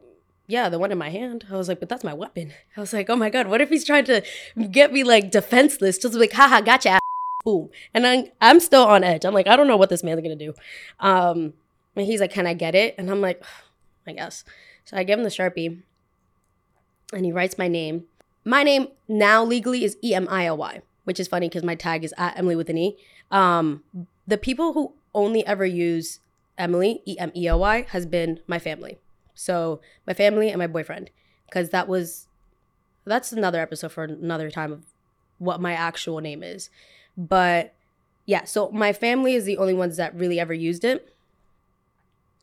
yeah, 0.48 0.68
the 0.68 0.80
one 0.80 0.92
in 0.92 0.98
my 0.98 1.10
hand. 1.10 1.46
I 1.50 1.56
was 1.56 1.68
like, 1.68 1.80
but 1.80 1.88
that's 1.88 2.04
my 2.04 2.14
weapon. 2.14 2.52
I 2.76 2.80
was 2.82 2.92
like, 2.92 3.10
oh 3.10 3.16
my 3.16 3.30
God, 3.30 3.48
what 3.48 3.62
if 3.62 3.70
he's 3.70 3.86
trying 3.86 4.06
to 4.06 4.22
get 4.72 4.92
me 4.92 5.04
like 5.04 5.32
defenseless? 5.32 5.98
Just 5.98 6.16
like, 6.16 6.34
haha, 6.34 6.62
gotcha. 6.62 7.00
Boom. 7.46 7.70
And 7.94 8.06
I'm, 8.06 8.26
I'm 8.42 8.60
still 8.60 8.84
on 8.84 9.04
edge. 9.04 9.24
I'm 9.26 9.34
like, 9.34 9.48
I 9.48 9.56
don't 9.56 9.68
know 9.68 9.78
what 9.78 9.90
this 9.90 10.04
man's 10.04 10.22
gonna 10.22 10.36
do. 10.36 10.54
Um, 11.00 11.54
and 11.96 12.06
he's 12.06 12.20
like, 12.20 12.32
can 12.32 12.48
I 12.48 12.54
get 12.54 12.76
it? 12.76 12.96
And 12.98 13.10
I'm 13.10 13.22
like, 13.22 13.44
I 14.06 14.14
guess. 14.14 14.44
So 14.86 14.98
I 14.98 15.04
give 15.04 15.20
him 15.20 15.24
the 15.24 15.30
Sharpie 15.30 15.82
and 17.14 17.26
he 17.26 17.32
writes 17.32 17.58
my 17.58 17.68
name. 17.68 18.06
My 18.44 18.64
name 18.64 18.88
now 19.08 19.44
legally 19.44 19.84
is 19.84 19.98
E 20.04 20.14
M 20.14 20.28
I 20.30 20.46
L 20.46 20.58
Y, 20.58 20.82
which 21.04 21.20
is 21.20 21.28
funny 21.28 21.48
because 21.48 21.64
my 21.64 21.76
tag 21.76 22.04
is 22.04 22.14
at 22.18 22.36
Emely 22.36 22.58
with 22.58 22.70
an 22.70 22.78
E. 22.78 22.98
Um, 23.30 23.84
the 24.28 24.38
people 24.38 24.74
who 24.74 24.94
only 25.14 25.46
ever 25.46 25.66
use 25.66 26.20
Emely 26.58 27.02
E 27.06 27.18
M 27.20 27.32
E 27.36 27.48
L 27.48 27.60
Y 27.60 27.86
has 27.90 28.06
been 28.06 28.40
my 28.48 28.60
family. 28.60 29.00
So 29.36 29.82
my 30.08 30.14
family 30.14 30.50
and 30.50 30.60
my 30.60 30.68
boyfriend, 30.68 31.12
because 31.46 31.70
that 31.70 31.88
was 31.88 32.28
that's 33.06 33.32
another 33.32 33.60
episode 33.60 33.92
for 33.92 34.04
another 34.04 34.52
time 34.52 34.72
of 34.72 34.86
what 35.38 35.60
my 35.60 35.74
actual 35.74 36.20
name 36.20 36.44
is. 36.44 36.70
But 37.18 37.74
yeah, 38.26 38.44
so 38.46 38.70
my 38.70 38.94
family 38.94 39.34
is 39.34 39.46
the 39.46 39.58
only 39.58 39.74
ones 39.74 39.98
that 39.98 40.16
really 40.16 40.40
ever 40.40 40.54
used 40.54 40.84
it 40.84 41.14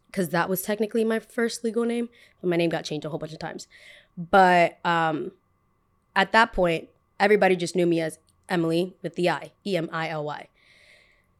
because 0.07 0.31
that 0.31 0.49
was 0.49 0.63
technically 0.63 1.05
my 1.05 1.19
first 1.19 1.63
legal 1.63 1.85
name, 1.85 2.09
but 2.41 2.51
my 2.51 2.57
name 2.57 2.71
got 2.71 2.85
changed 2.85 3.05
a 3.05 3.11
whole 3.11 3.19
bunch 3.19 3.33
of 3.33 3.39
times. 3.39 3.69
But 4.17 4.79
um, 4.85 5.33
at 6.19 6.33
that 6.33 6.53
point, 6.53 6.89
everybody 7.21 7.55
just 7.55 7.77
knew 7.77 7.87
me 7.87 8.01
as 8.01 8.19
Emily 8.49 8.97
with 9.03 9.15
the 9.15 9.31
I, 9.31 9.53
E 9.65 9.77
M 9.77 9.89
I 9.93 10.09
L 10.09 10.25
Y. 10.25 10.49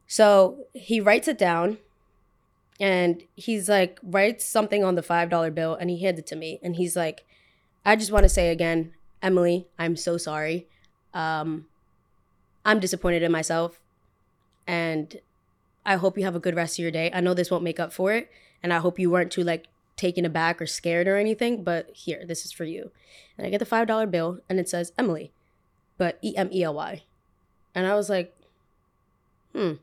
So 0.07 0.67
he 0.73 1.01
writes 1.01 1.27
it 1.27 1.37
down 1.37 1.79
and 2.79 3.21
he's 3.35 3.67
like, 3.67 3.99
writes 4.01 4.45
something 4.45 4.83
on 4.83 4.95
the 4.95 5.01
$5 5.03 5.53
bill 5.53 5.75
and 5.75 5.89
he 5.89 6.01
hands 6.01 6.17
it 6.17 6.25
to 6.27 6.35
me. 6.37 6.59
And 6.63 6.77
he's 6.77 6.95
like, 6.95 7.25
I 7.85 7.97
just 7.97 8.11
want 8.11 8.23
to 8.23 8.29
say 8.29 8.49
again, 8.49 8.93
Emily, 9.21 9.67
I'm 9.77 9.97
so 9.97 10.15
sorry. 10.15 10.65
Um, 11.13 11.65
I'm 12.63 12.79
disappointed 12.79 13.21
in 13.21 13.33
myself. 13.33 13.81
And 14.65 15.19
I 15.85 15.97
hope 15.97 16.17
you 16.17 16.23
have 16.23 16.35
a 16.35 16.39
good 16.39 16.55
rest 16.55 16.79
of 16.79 16.83
your 16.83 16.91
day. 16.91 17.11
I 17.13 17.19
know 17.19 17.33
this 17.33 17.51
won't 17.51 17.65
make 17.65 17.81
up 17.81 17.91
for 17.91 18.13
it. 18.13 18.31
And 18.63 18.71
I 18.71 18.77
hope 18.77 18.97
you 18.97 19.11
weren't 19.11 19.31
too 19.31 19.43
like 19.43 19.67
taken 19.99 20.25
aback 20.25 20.61
or 20.61 20.65
scared 20.65 21.07
or 21.07 21.17
anything. 21.17 21.63
But 21.63 21.89
here, 21.93 22.23
this 22.25 22.45
is 22.45 22.51
for 22.51 22.63
you. 22.63 22.91
And 23.37 23.45
I 23.45 23.49
get 23.49 23.59
the 23.59 23.65
$5 23.65 24.09
bill 24.09 24.39
and 24.49 24.59
it 24.59 24.69
says 24.69 24.93
Emily, 24.97 25.31
but 25.97 26.17
E 26.23 26.35
M 26.35 26.49
E 26.51 26.63
L 26.63 26.73
Y. 26.73 27.03
And 27.75 27.85
I 27.85 27.95
was 27.95 28.09
like, 28.09 28.35
hmm. 29.53 29.73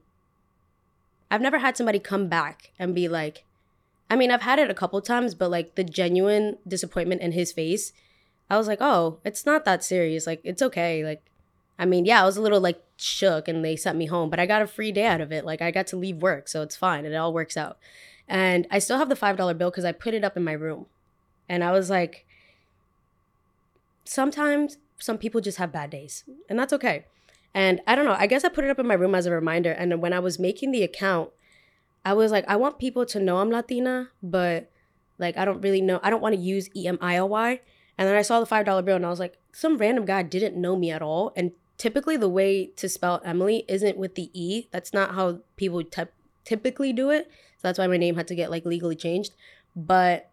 I've 1.30 1.40
never 1.40 1.58
had 1.58 1.76
somebody 1.76 1.98
come 1.98 2.28
back 2.28 2.72
and 2.78 2.94
be 2.94 3.08
like, 3.08 3.44
I 4.08 4.16
mean, 4.16 4.30
I've 4.30 4.42
had 4.42 4.58
it 4.58 4.70
a 4.70 4.74
couple 4.74 5.00
times, 5.00 5.34
but 5.34 5.50
like 5.50 5.74
the 5.74 5.84
genuine 5.84 6.58
disappointment 6.66 7.20
in 7.20 7.32
his 7.32 7.52
face, 7.52 7.92
I 8.48 8.56
was 8.56 8.68
like, 8.68 8.78
oh, 8.80 9.18
it's 9.24 9.44
not 9.44 9.64
that 9.64 9.82
serious. 9.82 10.26
Like, 10.26 10.40
it's 10.44 10.62
okay. 10.62 11.04
Like, 11.04 11.22
I 11.78 11.84
mean, 11.84 12.04
yeah, 12.04 12.22
I 12.22 12.24
was 12.24 12.36
a 12.36 12.42
little 12.42 12.60
like 12.60 12.82
shook 12.96 13.48
and 13.48 13.64
they 13.64 13.74
sent 13.76 13.98
me 13.98 14.06
home, 14.06 14.30
but 14.30 14.38
I 14.38 14.46
got 14.46 14.62
a 14.62 14.66
free 14.66 14.92
day 14.92 15.06
out 15.06 15.20
of 15.20 15.32
it. 15.32 15.44
Like, 15.44 15.60
I 15.60 15.72
got 15.72 15.88
to 15.88 15.96
leave 15.96 16.22
work, 16.22 16.46
so 16.46 16.62
it's 16.62 16.76
fine. 16.76 17.04
It 17.04 17.14
all 17.14 17.32
works 17.32 17.56
out. 17.56 17.78
And 18.28 18.66
I 18.70 18.78
still 18.78 18.98
have 18.98 19.08
the 19.08 19.14
$5 19.14 19.36
bill 19.58 19.70
because 19.70 19.84
I 19.84 19.92
put 19.92 20.14
it 20.14 20.24
up 20.24 20.36
in 20.36 20.44
my 20.44 20.52
room. 20.52 20.86
And 21.48 21.62
I 21.62 21.70
was 21.70 21.90
like, 21.90 22.26
sometimes 24.04 24.78
some 24.98 25.18
people 25.18 25.40
just 25.40 25.58
have 25.58 25.72
bad 25.72 25.90
days, 25.90 26.24
and 26.48 26.58
that's 26.58 26.72
okay. 26.72 27.04
And 27.54 27.80
I 27.86 27.94
don't 27.94 28.04
know, 28.04 28.16
I 28.18 28.26
guess 28.26 28.44
I 28.44 28.48
put 28.48 28.64
it 28.64 28.70
up 28.70 28.78
in 28.78 28.86
my 28.86 28.94
room 28.94 29.14
as 29.14 29.26
a 29.26 29.30
reminder. 29.30 29.70
And 29.70 30.00
when 30.00 30.12
I 30.12 30.18
was 30.18 30.38
making 30.38 30.72
the 30.72 30.82
account, 30.82 31.30
I 32.04 32.12
was 32.12 32.30
like, 32.30 32.44
I 32.48 32.56
want 32.56 32.78
people 32.78 33.06
to 33.06 33.20
know 33.20 33.38
I'm 33.38 33.50
Latina, 33.50 34.10
but 34.22 34.70
like, 35.18 35.36
I 35.36 35.44
don't 35.44 35.60
really 35.60 35.80
know, 35.80 36.00
I 36.02 36.10
don't 36.10 36.22
want 36.22 36.34
to 36.34 36.40
use 36.40 36.68
E 36.76 36.86
M 36.86 36.98
I 37.00 37.16
L 37.16 37.28
Y. 37.28 37.60
And 37.98 38.08
then 38.08 38.14
I 38.16 38.22
saw 38.22 38.40
the 38.40 38.46
$5 38.46 38.84
bill 38.84 38.96
and 38.96 39.06
I 39.06 39.10
was 39.10 39.20
like, 39.20 39.38
some 39.52 39.78
random 39.78 40.04
guy 40.04 40.22
didn't 40.22 40.60
know 40.60 40.76
me 40.76 40.90
at 40.90 41.00
all. 41.00 41.32
And 41.34 41.52
typically, 41.78 42.16
the 42.16 42.28
way 42.28 42.66
to 42.76 42.88
spell 42.88 43.22
Emily 43.24 43.64
isn't 43.68 43.96
with 43.96 44.14
the 44.14 44.30
E. 44.34 44.68
That's 44.70 44.92
not 44.92 45.14
how 45.14 45.40
people 45.56 45.82
typically 46.44 46.92
do 46.92 47.10
it. 47.10 47.30
So 47.56 47.68
that's 47.68 47.78
why 47.78 47.86
my 47.86 47.96
name 47.96 48.16
had 48.16 48.28
to 48.28 48.34
get 48.34 48.50
like 48.50 48.64
legally 48.64 48.96
changed. 48.96 49.32
But 49.74 50.30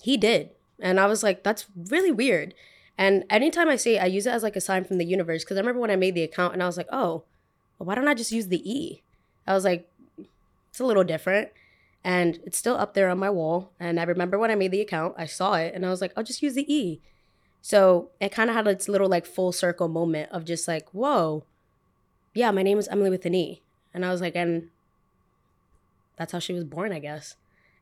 he 0.00 0.16
did. 0.16 0.50
And 0.80 1.00
I 1.00 1.06
was 1.06 1.22
like, 1.22 1.42
that's 1.42 1.66
really 1.90 2.12
weird. 2.12 2.54
And 2.98 3.24
anytime 3.28 3.68
I 3.68 3.76
say 3.76 3.96
it, 3.96 4.02
I 4.02 4.06
use 4.06 4.26
it 4.26 4.32
as 4.32 4.42
like 4.42 4.56
a 4.56 4.60
sign 4.60 4.84
from 4.84 4.98
the 4.98 5.04
universe. 5.04 5.44
Cause 5.44 5.56
I 5.56 5.60
remember 5.60 5.80
when 5.80 5.90
I 5.90 5.96
made 5.96 6.14
the 6.14 6.22
account 6.22 6.54
and 6.54 6.62
I 6.62 6.66
was 6.66 6.76
like, 6.76 6.88
oh, 6.90 7.24
well, 7.78 7.86
why 7.86 7.94
don't 7.94 8.08
I 8.08 8.14
just 8.14 8.32
use 8.32 8.48
the 8.48 8.70
E? 8.70 9.02
I 9.46 9.54
was 9.54 9.64
like, 9.64 9.90
it's 10.70 10.80
a 10.80 10.84
little 10.84 11.04
different. 11.04 11.50
And 12.04 12.38
it's 12.44 12.56
still 12.56 12.76
up 12.76 12.94
there 12.94 13.08
on 13.08 13.18
my 13.18 13.30
wall. 13.30 13.72
And 13.80 13.98
I 13.98 14.04
remember 14.04 14.38
when 14.38 14.50
I 14.50 14.54
made 14.54 14.70
the 14.70 14.80
account, 14.80 15.14
I 15.18 15.26
saw 15.26 15.54
it 15.54 15.74
and 15.74 15.84
I 15.84 15.90
was 15.90 16.00
like, 16.00 16.12
I'll 16.16 16.24
just 16.24 16.42
use 16.42 16.54
the 16.54 16.72
E. 16.72 17.00
So 17.62 18.10
it 18.20 18.30
kind 18.30 18.48
of 18.48 18.54
had 18.54 18.68
its 18.68 18.88
little 18.88 19.08
like 19.08 19.26
full 19.26 19.50
circle 19.50 19.88
moment 19.88 20.30
of 20.30 20.44
just 20.44 20.68
like, 20.68 20.88
whoa, 20.90 21.44
yeah, 22.32 22.50
my 22.50 22.62
name 22.62 22.78
is 22.78 22.88
Emely 22.88 23.10
with 23.10 23.26
an 23.26 23.34
E. 23.34 23.62
And 23.92 24.04
I 24.04 24.12
was 24.12 24.20
like, 24.20 24.36
and 24.36 24.68
that's 26.16 26.32
how 26.32 26.38
she 26.38 26.52
was 26.52 26.64
born, 26.64 26.92
I 26.92 26.98
guess. 26.98 27.36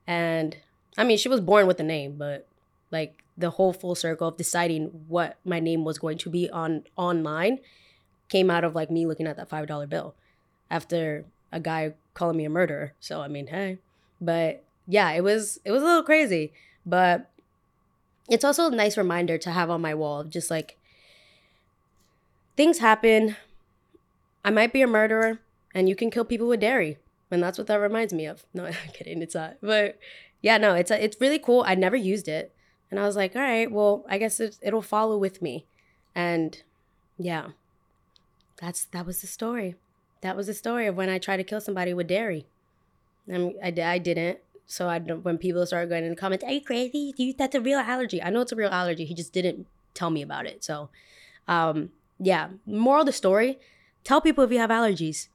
And 0.07 0.57
I 0.97 1.05
mean, 1.05 1.19
she 1.19 1.29
was 1.29 1.41
born 1.41 1.67
with 1.67 1.81
a 1.81 1.85
name, 1.85 2.17
but 2.17 2.47
like 2.91 3.25
the 3.37 3.51
whole 3.51 3.73
full 3.73 3.95
circle 3.95 4.29
of 4.29 4.37
deciding 4.37 4.87
what 5.09 5.37
my 5.45 5.61
name 5.61 5.85
was 5.85 5.99
going 5.99 6.19
to 6.19 6.31
be 6.31 6.49
on 6.51 6.85
online 6.97 7.59
came 8.29 8.51
out 8.51 8.65
of 8.65 8.75
like 8.75 8.91
me 8.91 9.07
looking 9.07 9.27
at 9.27 9.37
that 9.37 9.49
five 9.49 9.67
dollar 9.67 9.87
bill 9.87 10.15
after 10.71 11.25
a 11.53 11.61
guy 11.61 11.95
calling 12.15 12.37
me 12.37 12.45
a 12.45 12.51
murderer. 12.51 12.93
So 13.01 13.21
I 13.21 13.29
mean, 13.29 13.49
hey, 13.49 13.79
but 14.21 14.63
yeah, 14.87 15.11
it 15.13 15.23
was 15.23 15.61
it 15.65 15.73
was 15.73 15.83
a 15.83 15.87
little 15.87 16.03
crazy, 16.03 16.53
but 16.85 17.31
it's 18.29 18.45
also 18.45 18.67
a 18.67 18.75
nice 18.75 18.97
reminder 18.97 19.39
to 19.39 19.51
have 19.51 19.71
on 19.71 19.81
my 19.81 19.95
wall 19.95 20.21
of 20.21 20.31
just 20.31 20.51
like 20.51 20.79
things 22.57 22.79
happen. 22.79 23.37
I 24.45 24.51
might 24.51 24.73
be 24.73 24.83
a 24.83 24.87
murderer, 24.87 25.39
and 25.75 25.89
you 25.89 25.97
can 25.97 26.11
kill 26.11 26.25
people 26.25 26.49
with 26.49 26.61
dairy, 26.61 26.99
and 27.35 27.43
that's 27.43 27.59
what 27.59 27.67
that 27.67 27.77
reminds 27.77 28.13
me 28.13 28.27
of. 28.27 28.45
No, 28.55 28.65
I'm 28.67 28.75
kidding, 28.93 29.21
it's 29.21 29.35
not. 29.35 29.57
But 29.61 29.99
yeah, 30.41 30.57
no, 30.57 30.75
it's 30.75 30.91
a, 30.91 31.03
it's 31.03 31.21
really 31.21 31.39
cool. 31.39 31.65
I 31.67 31.75
never 31.75 31.97
used 31.97 32.29
it, 32.29 32.53
and 32.91 32.99
I 32.99 33.05
was 33.05 33.17
like, 33.17 33.35
all 33.37 33.43
right, 33.43 33.71
well, 33.71 34.05
I 34.09 34.19
guess 34.19 34.41
it, 34.41 34.59
it'll 34.63 34.83
follow 34.83 35.19
with 35.19 35.43
me, 35.43 35.67
and 36.15 36.63
yeah, 37.19 37.49
that's 38.57 38.85
that 38.87 39.05
was 39.05 39.21
the 39.21 39.27
story. 39.27 39.75
That 40.21 40.37
was 40.37 40.47
the 40.47 40.55
story 40.55 40.87
of 40.87 40.97
when 40.97 41.11
I 41.11 41.19
tried 41.19 41.37
to 41.39 41.45
kill 41.45 41.61
somebody 41.61 41.93
with 41.93 42.07
dairy. 42.07 42.47
And 43.29 43.55
I, 43.63 43.75
I 43.83 43.99
didn't. 43.99 44.39
So 44.67 44.89
I 44.89 44.99
when 44.99 45.37
people 45.39 45.67
started 45.67 45.91
going 45.91 46.05
in 46.05 46.11
the 46.11 46.17
comments, 46.17 46.45
"Are 46.45 46.53
you 46.53 46.63
crazy? 46.63 47.13
Do 47.17 47.25
You, 47.25 47.35
that's 47.37 47.55
a 47.55 47.61
real 47.61 47.79
allergy." 47.79 48.23
I 48.23 48.31
know 48.31 48.41
it's 48.41 48.53
a 48.53 48.57
real 48.57 48.71
allergy. 48.71 49.05
He 49.05 49.15
just 49.15 49.33
didn't 49.33 49.67
tell 49.93 50.11
me 50.11 50.23
about 50.23 50.47
it. 50.47 50.65
So, 50.65 50.89
um, 51.47 51.91
yeah. 52.19 52.49
Moral 52.65 53.03
of 53.03 53.07
the 53.07 53.13
story: 53.13 53.59
Tell 54.05 54.21
people 54.21 54.45
if 54.45 54.53
you 54.53 54.59
have 54.59 54.71
allergies. 54.71 55.29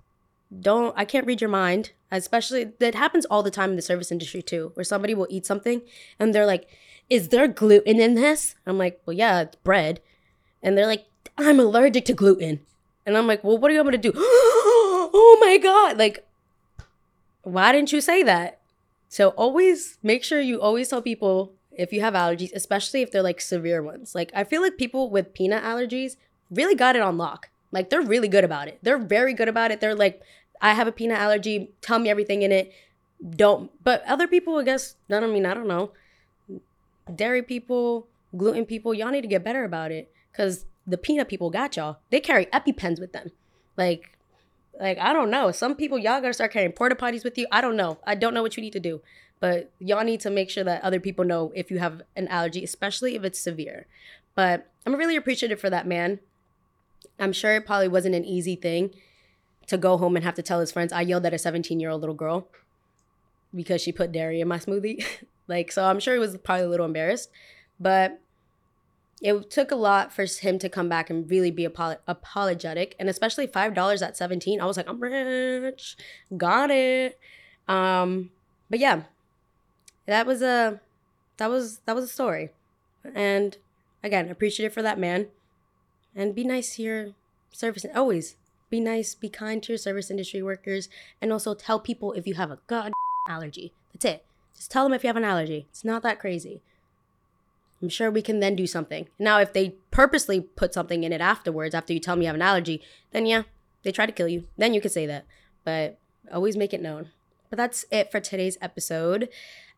Don't. 0.58 0.94
I 0.98 1.06
can't 1.06 1.28
read 1.28 1.42
your 1.42 1.50
mind. 1.50 1.92
Especially 2.12 2.72
that 2.80 2.96
happens 2.96 3.26
all 3.26 3.44
the 3.44 3.52
time 3.52 3.70
in 3.70 3.76
the 3.76 3.82
service 3.82 4.12
industry 4.12 4.42
too, 4.42 4.72
where 4.74 4.84
somebody 4.84 5.14
will 5.14 5.28
eat 5.30 5.46
something 5.46 5.82
and 6.18 6.34
they're 6.34 6.46
like, 6.46 6.68
"Is 7.10 7.30
there 7.30 7.48
gluten 7.48 8.00
in 8.00 8.16
this?" 8.16 8.56
I'm 8.66 8.78
like, 8.78 9.00
"Well, 9.06 9.16
yeah, 9.16 9.42
it's 9.42 9.56
bread," 9.58 10.02
and 10.64 10.76
they're 10.76 10.88
like, 10.88 11.06
"I'm 11.38 11.60
allergic 11.60 12.06
to 12.06 12.14
gluten," 12.14 12.62
and 13.06 13.16
I'm 13.16 13.28
like, 13.28 13.44
"Well, 13.44 13.60
what 13.60 13.70
are 13.70 13.76
you 13.76 13.84
going 13.84 13.92
to 13.92 13.98
do?" 14.00 14.12
oh 14.18 15.38
my 15.40 15.58
god! 15.58 16.00
Like, 16.00 16.26
why 17.44 17.72
didn't 17.72 17.92
you 17.92 18.02
say 18.02 18.24
that? 18.24 18.60
So 19.08 19.30
always 19.30 19.98
make 20.04 20.24
sure 20.24 20.42
you 20.42 20.62
always 20.62 20.90
tell 20.90 21.02
people 21.02 21.54
if 21.72 21.94
you 21.94 22.02
have 22.02 22.14
allergies, 22.14 22.52
especially 22.54 23.02
if 23.02 23.12
they're 23.12 23.24
like 23.24 23.42
severe 23.42 23.82
ones. 23.82 24.14
Like 24.14 24.32
I 24.34 24.44
feel 24.44 24.62
like 24.62 24.78
people 24.78 25.10
with 25.10 25.34
peanut 25.34 25.64
allergies 25.64 26.16
really 26.52 26.76
got 26.76 26.96
it 26.96 27.02
on 27.02 27.18
lock. 27.18 27.50
Like 27.72 27.90
they're 27.90 28.02
really 28.02 28.28
good 28.28 28.44
about 28.44 28.68
it. 28.68 28.80
They're 28.82 28.98
very 28.98 29.34
good 29.34 29.48
about 29.48 29.72
it. 29.72 29.80
They're 29.80 29.96
like, 29.96 30.22
I 30.62 30.74
have 30.74 30.88
a 30.88 30.92
peanut 30.92 31.20
allergy. 31.20 31.72
Tell 31.82 32.00
me 32.00 32.10
everything 32.10 32.42
in 32.42 32.52
it. 32.52 32.72
Don't. 33.36 33.72
But 33.84 34.04
other 34.06 34.28
people, 34.28 34.58
I 34.58 34.64
guess, 34.64 34.96
I 35.10 35.20
don't 35.20 35.34
mean, 35.34 35.46
I 35.46 35.54
don't 35.54 35.68
know. 35.68 35.92
Dairy 37.14 37.42
people, 37.42 38.08
gluten 38.38 38.66
people, 38.66 38.94
y'all 38.94 39.12
need 39.12 39.22
to 39.22 39.28
get 39.28 39.44
better 39.44 39.64
about 39.64 39.92
it. 39.92 40.12
Cause 40.34 40.66
the 40.86 40.98
peanut 40.98 41.28
people 41.28 41.50
got 41.50 41.76
y'all. 41.76 41.98
They 42.10 42.20
carry 42.20 42.46
EpiPens 42.48 43.00
with 43.00 43.14
them. 43.14 43.32
Like 43.78 44.18
like 44.80 44.98
I 44.98 45.14
don't 45.14 45.30
know. 45.30 45.52
Some 45.52 45.76
people 45.76 45.98
y'all 45.98 46.22
gotta 46.22 46.34
start 46.34 46.52
carrying 46.52 46.72
porta 46.72 46.96
potties 46.96 47.24
with 47.24 47.38
you. 47.38 47.48
I 47.52 47.62
don't 47.62 47.76
know. 47.76 48.00
I 48.06 48.16
don't 48.16 48.34
know 48.34 48.42
what 48.42 48.58
you 48.58 48.62
need 48.62 48.74
to 48.74 48.80
do, 48.80 49.02
but 49.40 49.72
y'all 49.80 50.04
need 50.04 50.22
to 50.22 50.30
make 50.30 50.50
sure 50.50 50.64
that 50.64 50.84
other 50.84 51.00
people 51.00 51.26
know 51.26 51.52
if 51.56 51.70
you 51.70 51.80
have 51.80 52.02
an 52.16 52.28
allergy, 52.28 52.64
especially 52.64 53.16
if 53.16 53.24
it's 53.24 53.40
severe. 53.40 53.88
But 54.36 54.70
I'm 54.86 54.96
really 54.96 55.16
appreciative 55.16 55.60
for 55.60 55.70
that 55.70 55.88
man. 55.88 56.20
I'm 57.20 57.34
sure 57.34 57.56
it 57.56 57.66
probably 57.66 57.88
wasn't 57.88 58.16
an 58.16 58.26
easy 58.26 58.56
thing 58.56 58.92
to 59.70 59.78
go 59.78 59.98
home 59.98 60.16
and 60.16 60.26
have 60.26 60.36
to 60.36 60.42
tell 60.42 60.60
his 60.60 60.72
friends 60.72 60.92
I 60.92 61.02
yelled 61.02 61.26
at 61.26 61.34
a 61.34 61.38
17 61.38 61.80
year 61.80 61.90
old 61.90 62.02
little 62.02 62.16
girl 62.16 62.48
because 63.56 63.82
she 63.82 63.92
put 63.92 64.12
dairy 64.12 64.42
in 64.42 64.48
my 64.48 64.58
smoothie. 64.58 65.04
like 65.48 65.72
so, 65.72 65.86
I'm 65.86 66.00
sure 66.00 66.14
he 66.14 66.20
was 66.20 66.38
probably 66.38 66.66
a 66.66 66.70
little 66.70 66.86
embarrassed, 66.86 67.30
but 67.80 68.20
it 69.22 69.50
took 69.52 69.72
a 69.72 69.76
lot 69.76 70.14
for 70.14 70.26
him 70.26 70.60
to 70.60 70.70
come 70.70 70.88
back 70.88 71.10
and 71.10 71.30
really 71.30 71.52
be 71.52 71.68
apolo- 71.68 71.98
apologetic 72.08 72.96
and 73.00 73.10
especially 73.10 73.48
five 73.48 73.74
dollars 73.74 74.02
at 74.02 74.16
17 74.16 74.62
i 74.62 74.66
was 74.66 74.78
like 74.78 74.88
i'm 74.88 75.00
rich. 75.02 75.98
Got 76.38 76.72
it. 76.72 77.20
Um 77.68 78.32
but 78.70 78.80
yeah 78.80 79.04
that 80.06 80.26
was 80.26 80.42
a 80.42 80.80
that 81.38 81.50
was 81.50 81.80
that 81.80 81.96
was 81.96 82.06
a 82.06 82.08
story. 82.08 82.52
And 83.14 83.58
again 84.04 84.30
appreciative 84.30 84.74
for 84.74 84.82
that 84.82 84.98
man. 84.98 85.28
And 86.16 86.34
be 86.34 86.44
nice 86.44 86.76
to 86.78 86.84
your 86.84 87.08
service 87.52 87.86
always 87.94 88.36
be 88.70 88.80
nice 88.80 89.16
be 89.16 89.30
kind 89.30 89.64
to 89.64 89.74
your 89.74 89.78
service 89.78 90.12
industry 90.12 90.42
workers 90.42 90.90
and 91.22 91.32
also 91.32 91.54
tell 91.54 91.80
people 91.80 92.14
if 92.14 92.28
you 92.28 92.36
have 92.36 92.52
a 92.52 92.60
god 92.68 92.92
allergy 93.28 93.74
that's 93.94 94.06
it 94.06 94.26
just 94.56 94.72
tell 94.72 94.84
them 94.84 94.94
if 94.94 95.04
you 95.04 95.08
have 95.08 95.18
an 95.18 95.24
allergy 95.24 95.68
it's 95.70 95.84
not 95.84 96.04
that 96.04 96.20
crazy 96.20 96.62
I'm 97.82 97.90
sure 97.90 98.12
we 98.12 98.22
can 98.22 98.40
then 98.40 98.56
do 98.56 98.68
something. 98.68 99.08
Now, 99.18 99.40
if 99.40 99.54
they 99.54 99.76
purposely 99.92 100.42
put 100.42 100.74
something 100.74 101.04
in 101.04 101.14
it 101.14 101.22
afterwards, 101.22 101.74
after 101.74 101.94
you 101.94 102.00
tell 102.00 102.16
me 102.16 102.26
you 102.26 102.28
have 102.28 102.36
an 102.36 102.42
allergy, 102.42 102.82
then 103.12 103.26
yeah, 103.26 103.44
they 103.84 103.92
try 103.92 104.06
to 104.06 104.12
kill 104.12 104.28
you. 104.28 104.48
Then 104.58 104.74
you 104.74 104.82
could 104.82 104.92
say 104.92 105.06
that. 105.06 105.26
But 105.64 105.98
always 106.32 106.58
make 106.58 106.74
it 106.74 106.82
known. 106.82 107.10
But 107.50 107.58
that's 107.58 107.86
it 107.92 108.12
for 108.12 108.20
today's 108.20 108.58
episode. 108.62 109.30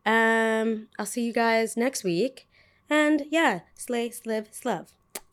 Um, 0.04 0.88
I'll 0.98 1.06
see 1.06 1.24
you 1.24 1.32
guys 1.32 1.76
next 1.76 2.02
week. 2.02 2.48
And 2.90 3.24
yeah, 3.30 3.60
slay, 3.74 4.10
slive, 4.10 4.48
slove. 4.52 4.92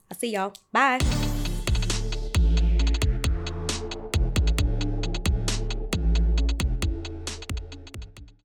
I'll 0.09 0.17
see 0.17 0.33
y'all. 0.33 0.53
Bye. 0.71 1.28